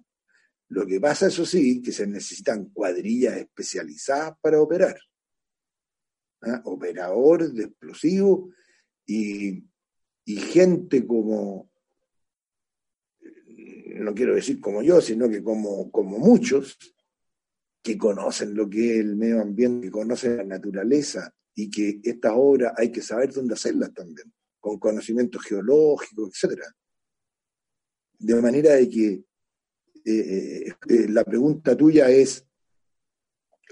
[0.70, 5.00] Lo que pasa, eso sí, que se necesitan cuadrillas especializadas para operar.
[6.42, 6.62] ¿Ah?
[6.66, 8.54] Operadores de explosivos
[9.08, 9.66] y
[10.26, 11.72] gente como,
[13.48, 16.78] no quiero decir como yo, sino que como, como muchos,
[17.82, 22.34] que conocen lo que es el medio ambiente, que conocen la naturaleza y que estas
[22.36, 24.32] obras hay que saber dónde hacerlas también,
[24.62, 26.62] con conocimientos geológicos, etc.
[28.18, 29.24] De manera de que
[30.06, 32.46] eh, eh, la pregunta tuya es,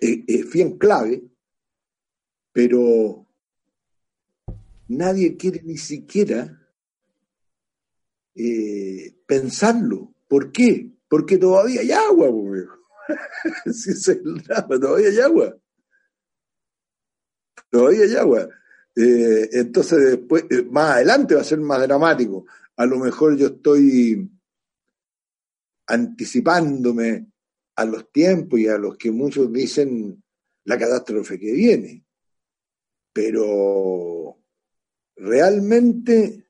[0.01, 1.23] es bien clave,
[2.51, 3.25] pero
[4.89, 6.55] nadie quiere ni siquiera
[9.25, 10.13] pensarlo.
[10.27, 10.91] ¿Por qué?
[11.07, 12.29] Porque todavía hay agua,
[13.71, 15.57] si es el drama, todavía hay agua.
[17.69, 18.49] Todavía hay agua.
[18.95, 22.45] Entonces, después, más adelante va a ser más dramático.
[22.75, 24.29] A lo mejor yo estoy
[25.87, 27.27] anticipándome
[27.75, 30.21] a los tiempos y a los que muchos dicen
[30.65, 32.03] la catástrofe que viene.
[33.13, 34.37] Pero
[35.15, 36.45] realmente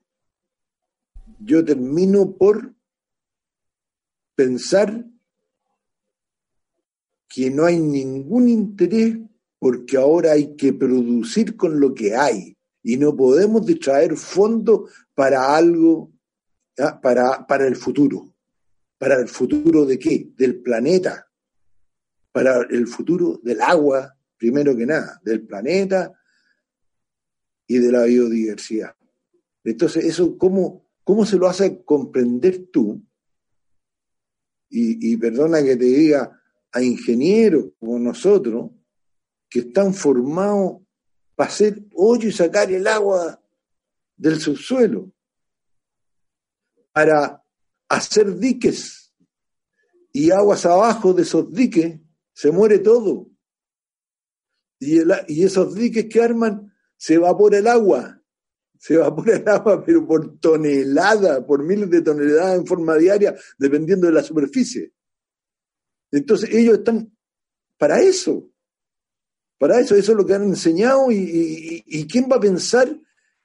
[1.39, 2.73] yo termino por
[4.35, 5.05] pensar
[7.27, 9.17] que no hay ningún interés
[9.59, 15.55] porque ahora hay que producir con lo que hay y no podemos distraer fondos para
[15.55, 16.11] algo,
[17.01, 18.33] para, para el futuro
[18.99, 20.29] para el futuro de qué?
[20.35, 21.27] Del planeta,
[22.31, 26.13] para el futuro del agua, primero que nada, del planeta
[27.65, 28.93] y de la biodiversidad.
[29.63, 33.01] Entonces, eso, ¿cómo, cómo se lo hace comprender tú?
[34.69, 36.35] Y, y perdona que te diga,
[36.71, 38.69] a ingenieros como nosotros,
[39.49, 40.81] que están formados
[41.35, 43.41] para hacer hoyo y sacar el agua
[44.15, 45.11] del subsuelo,
[46.91, 47.43] para
[47.87, 49.13] hacer diques
[50.11, 51.99] y aguas abajo de esos diques,
[52.33, 53.29] se muere todo.
[54.79, 58.21] Y, y esos diques que arman, se evapora el agua,
[58.77, 64.07] se evapora el agua, pero por tonelada, por miles de toneladas en forma diaria, dependiendo
[64.07, 64.93] de la superficie.
[66.11, 67.15] Entonces ellos están
[67.77, 68.49] para eso,
[69.59, 72.89] para eso, eso es lo que han enseñado y, y quién va a pensar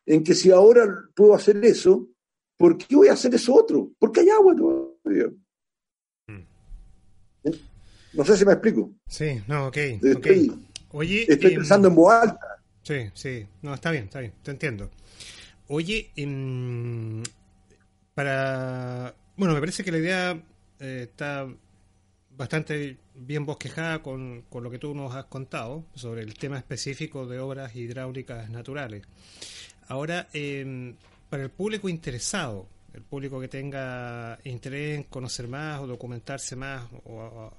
[0.07, 2.09] en que si ahora puedo hacer eso,
[2.57, 3.91] ¿Por qué voy a hacer eso otro?
[3.99, 5.27] Porque hay agua todavía.
[6.27, 7.51] Hmm.
[8.13, 8.93] No sé si me explico.
[9.07, 9.77] Sí, no, ok.
[9.77, 10.53] Estoy, okay.
[10.93, 12.63] Oye, estoy em, pensando en voz alta.
[12.83, 14.91] Sí, sí, no, está bien, está bien, te entiendo.
[15.69, 17.23] Oye, em,
[18.15, 19.15] para.
[19.37, 20.43] Bueno, me parece que la idea
[20.79, 21.49] eh, está
[22.37, 27.27] bastante bien bosquejada con, con, lo que tú nos has contado sobre el tema específico
[27.27, 29.03] de obras hidráulicas naturales.
[29.89, 30.95] Ahora, eh,
[31.31, 36.85] para el público interesado, el público que tenga interés en conocer más o documentarse más
[37.05, 37.53] o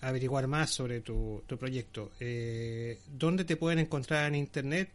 [0.00, 4.90] averiguar más sobre tu, proyecto, eh, ¿dónde te pueden encontrar en Internet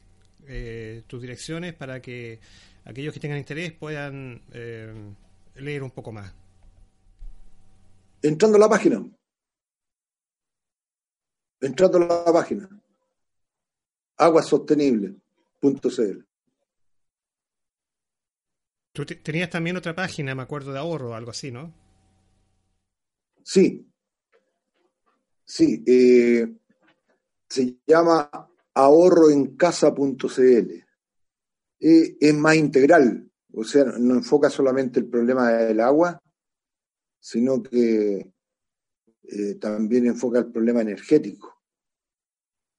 [0.48, 2.40] eh, tus direcciones para que
[2.86, 4.94] aquellos que tengan interés puedan eh,
[5.58, 6.34] leer un poco más?
[8.22, 9.04] Entrando a la página.
[11.62, 12.70] Entrando a la página.
[14.18, 16.26] aguasostenible.cl
[18.92, 21.74] Tú tenías también otra página, me acuerdo, de ahorro, algo así, ¿no?
[23.44, 23.88] Sí.
[25.46, 25.82] Sí.
[25.86, 26.54] Eh,
[27.48, 28.30] se llama
[28.74, 30.86] ahorroencasa.cl.
[31.82, 36.22] Eh, es más integral, o sea, no enfoca solamente el problema del agua,
[37.20, 38.34] sino que
[39.32, 41.62] eh, también enfoca el problema energético,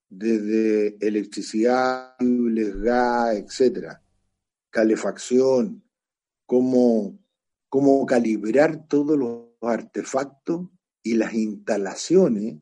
[0.09, 4.03] desde electricidad, gas, etcétera,
[4.71, 5.85] calefacción,
[6.47, 7.17] cómo,
[7.69, 10.69] cómo calibrar todos los artefactos
[11.05, 12.57] y las instalaciones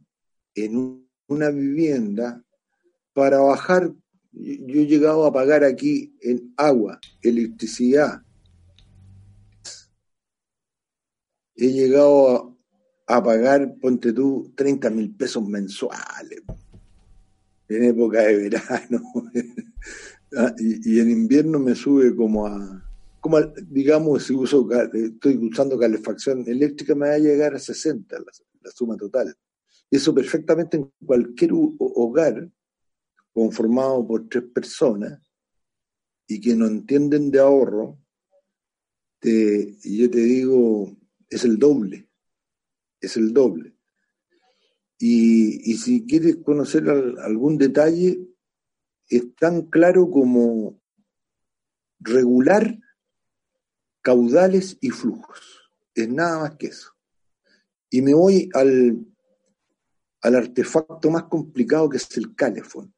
[0.54, 2.44] en una vivienda
[3.14, 3.94] para bajar.
[4.32, 8.22] Yo he llegado a pagar aquí en agua, electricidad.
[11.56, 12.57] He llegado a,
[13.22, 16.42] pagar, ponte tú, 30 mil pesos mensuales
[17.68, 19.02] en época de verano.
[20.36, 22.88] Ah, y en invierno me sube como a
[23.20, 28.70] como digamos, si uso, estoy usando calefacción eléctrica, me va a llegar a 60 la,
[28.70, 29.34] suma total.
[29.90, 32.50] Eso perfectamente en cualquier hogar
[33.32, 35.20] conformado por tres personas
[36.26, 37.98] y que no entienden de ahorro,
[39.18, 40.96] te, yo te digo,
[41.28, 42.07] es el doble,
[43.00, 43.74] es el doble.
[44.98, 48.20] Y, y si quieres conocer algún detalle,
[49.08, 50.80] es tan claro como
[52.00, 52.78] regular
[54.02, 55.70] caudales y flujos.
[55.94, 56.92] Es nada más que eso.
[57.90, 58.98] Y me voy al,
[60.22, 62.94] al artefacto más complicado que es el calefón.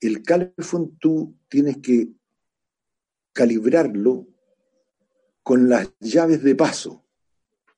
[0.00, 2.08] El calefón tú tienes que
[3.32, 4.26] calibrarlo
[5.42, 7.01] con las llaves de paso,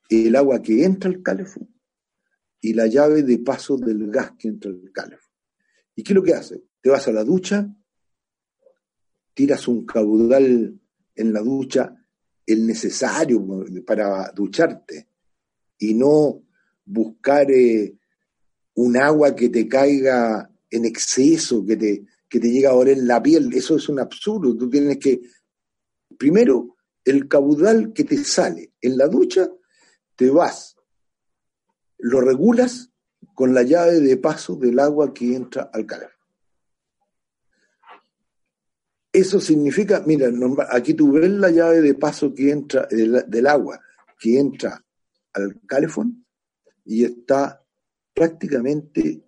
[0.08, 1.68] el agua que entra al calefón
[2.60, 5.32] y la llave de paso del gas que entra al calefón.
[5.96, 6.64] ¿Y qué es lo que hace?
[6.80, 7.68] Te vas a la ducha,
[9.32, 10.78] tiras un caudal
[11.14, 11.94] en la ducha
[12.46, 13.46] el necesario
[13.86, 15.08] para ducharte
[15.78, 16.42] y no
[16.84, 17.96] buscar eh,
[18.74, 23.22] un agua que te caiga en exceso, que te, que te llega a oler la
[23.22, 23.52] piel.
[23.54, 24.56] Eso es un absurdo.
[24.56, 25.20] Tú tienes que,
[26.18, 29.48] primero, el caudal que te sale en la ducha,
[30.16, 30.76] te vas,
[31.98, 32.90] lo regulas
[33.34, 36.10] con la llave de paso del agua que entra al calor.
[39.12, 40.28] Eso significa, mira,
[40.70, 43.80] aquí tú ves la llave de paso que entra del, agua
[44.18, 44.84] que entra
[45.32, 46.26] al calefón
[46.84, 47.64] y está
[48.12, 49.24] prácticamente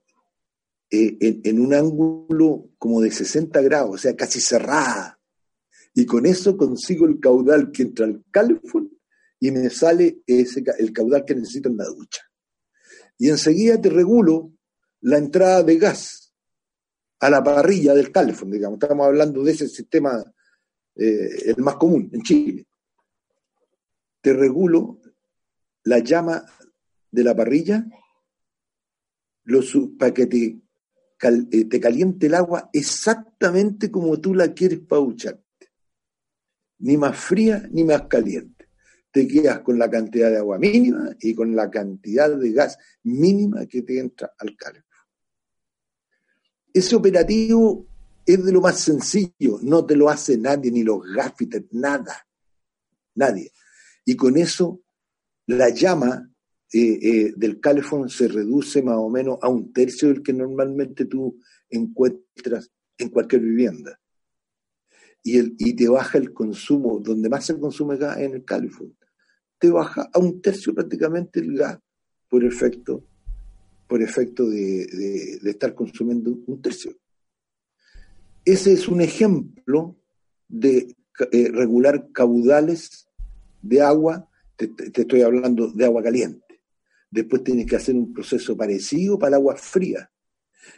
[0.90, 5.20] eh, en, un ángulo como de 60 grados, o sea, casi cerrada.
[5.94, 8.95] Y con eso consigo el caudal que entra al calefón
[9.38, 12.22] y me sale ese, el caudal que necesito en la ducha.
[13.18, 14.52] Y enseguida te regulo
[15.00, 16.34] la entrada de gas
[17.20, 18.78] a la parrilla del calefón, digamos.
[18.80, 20.22] Estamos hablando de ese sistema,
[20.94, 22.66] eh, el más común en Chile.
[24.20, 25.00] Te regulo
[25.84, 26.44] la llama
[27.10, 27.86] de la parrilla
[29.98, 30.60] para que te,
[31.22, 35.44] eh, te, caliente el agua exactamente como tú la quieres para ducharte.
[36.78, 38.55] Ni más fría ni más caliente.
[39.16, 43.64] Te quedas con la cantidad de agua mínima y con la cantidad de gas mínima
[43.64, 45.06] que te entra al calefón.
[46.70, 47.86] Ese operativo
[48.26, 52.28] es de lo más sencillo, no te lo hace nadie, ni los gaffiters, nada,
[53.14, 53.52] nadie.
[54.04, 54.82] Y con eso
[55.46, 56.30] la llama
[56.70, 61.06] eh, eh, del calefón se reduce más o menos a un tercio del que normalmente
[61.06, 61.40] tú
[61.70, 63.98] encuentras en cualquier vivienda.
[65.22, 68.94] Y, el, y te baja el consumo, donde más se consume gas en el calefón,
[69.58, 71.78] te baja a un tercio prácticamente el gas
[72.28, 73.04] por efecto
[73.86, 76.96] por efecto de, estar consumiendo un tercio.
[78.44, 79.96] Ese es un ejemplo
[80.48, 80.94] de
[81.32, 83.08] eh, regular caudales
[83.62, 86.62] de agua, te, estoy hablando de agua caliente.
[87.10, 90.10] Después tienes que hacer un proceso parecido para el agua fría.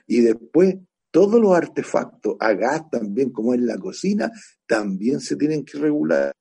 [0.07, 0.77] Y después
[1.11, 4.31] todos los artefactos a gas también, como en la cocina,
[4.67, 6.33] también se tienen que regular.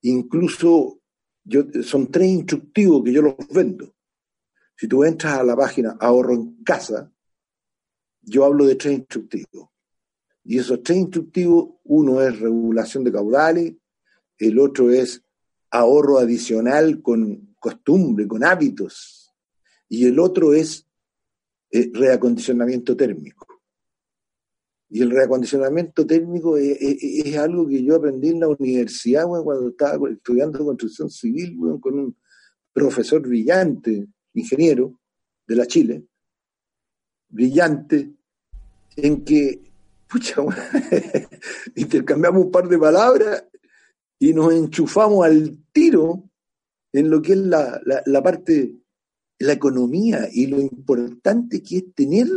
[0.00, 1.01] Incluso
[1.82, 3.94] son tres instructivos que yo los vendo.
[4.76, 7.12] Si tú entras a la página Ahorro en Casa,
[8.22, 9.68] yo hablo de tres instructivos.
[10.44, 13.74] Y esos tres instructivos, uno es regulación de caudales,
[14.38, 15.22] el otro es
[15.70, 19.32] ahorro adicional con costumbre, con hábitos,
[19.88, 20.86] y el otro es
[21.70, 23.46] eh, reacondicionamiento térmico.
[24.94, 30.66] Y el reacondicionamiento térmico es, algo que yo aprendí en la universidad cuando estaba estudiando
[30.66, 32.16] construcción civil con un
[32.74, 35.00] profesor brillante, ingeniero
[35.46, 36.04] de la Chile,
[37.30, 38.12] brillante,
[38.96, 39.62] en que,
[40.06, 40.42] pucha,
[41.74, 43.46] intercambiamos un par de palabras
[44.18, 46.28] y nos enchufamos al tiro
[46.92, 48.76] en lo que es la, la, parte,
[49.38, 52.28] la economía y lo importante que es tener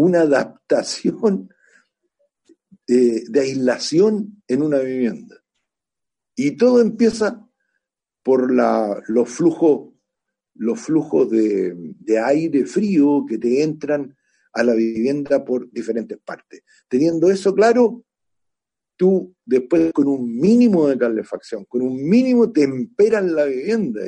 [0.00, 1.52] una adaptación
[2.86, 5.36] de, aislación en una vivienda.
[6.34, 7.46] Y todo empieza
[8.22, 9.90] por la, los flujos
[10.54, 14.16] los flujos de, aire frío que te entran
[14.52, 16.62] a la vivienda por diferentes partes.
[16.88, 18.04] Teniendo eso claro,
[18.96, 24.02] tú después con un mínimo de calefacción, con un mínimo temperas la vivienda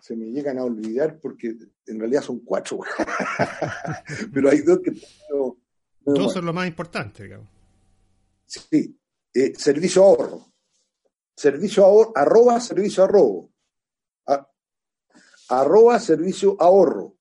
[0.00, 1.56] se me llegan a olvidar porque
[1.86, 2.80] en realidad son cuatro,
[4.32, 4.92] pero hay dos que...
[6.04, 7.48] dos son lo más importante, digamos.
[8.46, 8.98] Sí,
[9.32, 10.46] eh, servicio ahorro.
[11.36, 13.50] Servicio ahorro, arroba servicio ahorro.
[15.48, 17.16] arroba servicio ahorro.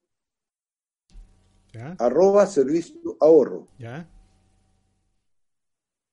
[1.98, 3.68] Arroba servicio ahorro.
[3.80, 4.08] ¿Ya?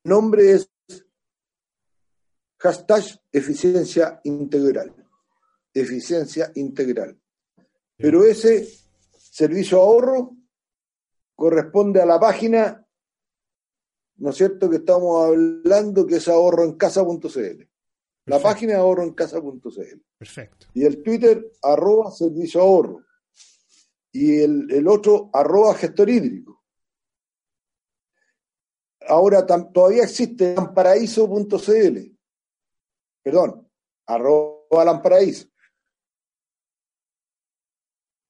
[0.05, 0.71] Nombre es
[2.59, 4.95] hashtag eficiencia integral.
[5.75, 7.20] Eficiencia integral.
[8.01, 8.67] Pero ese
[9.13, 10.37] servicio ahorro
[11.35, 12.87] corresponde a la página,
[14.17, 17.69] ¿no es cierto?, que estamos hablando, que es ahorroencasa.cl.
[18.27, 20.03] La página ahorroencasa.cl.
[20.17, 20.67] Perfecto.
[20.73, 23.05] Y el Twitter, arroba servicio ahorro.
[24.13, 26.63] Y el, el otro, arroba gestor hídrico.
[29.09, 32.17] Ahora todavía existe lamparaíso.cl.
[33.23, 33.69] Perdón,
[34.07, 35.49] arroba lamparaíso.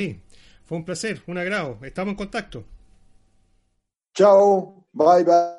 [0.66, 1.78] fue un placer, un agrado.
[1.84, 2.64] Estamos en contacto.
[4.16, 5.59] Chao, bye bye.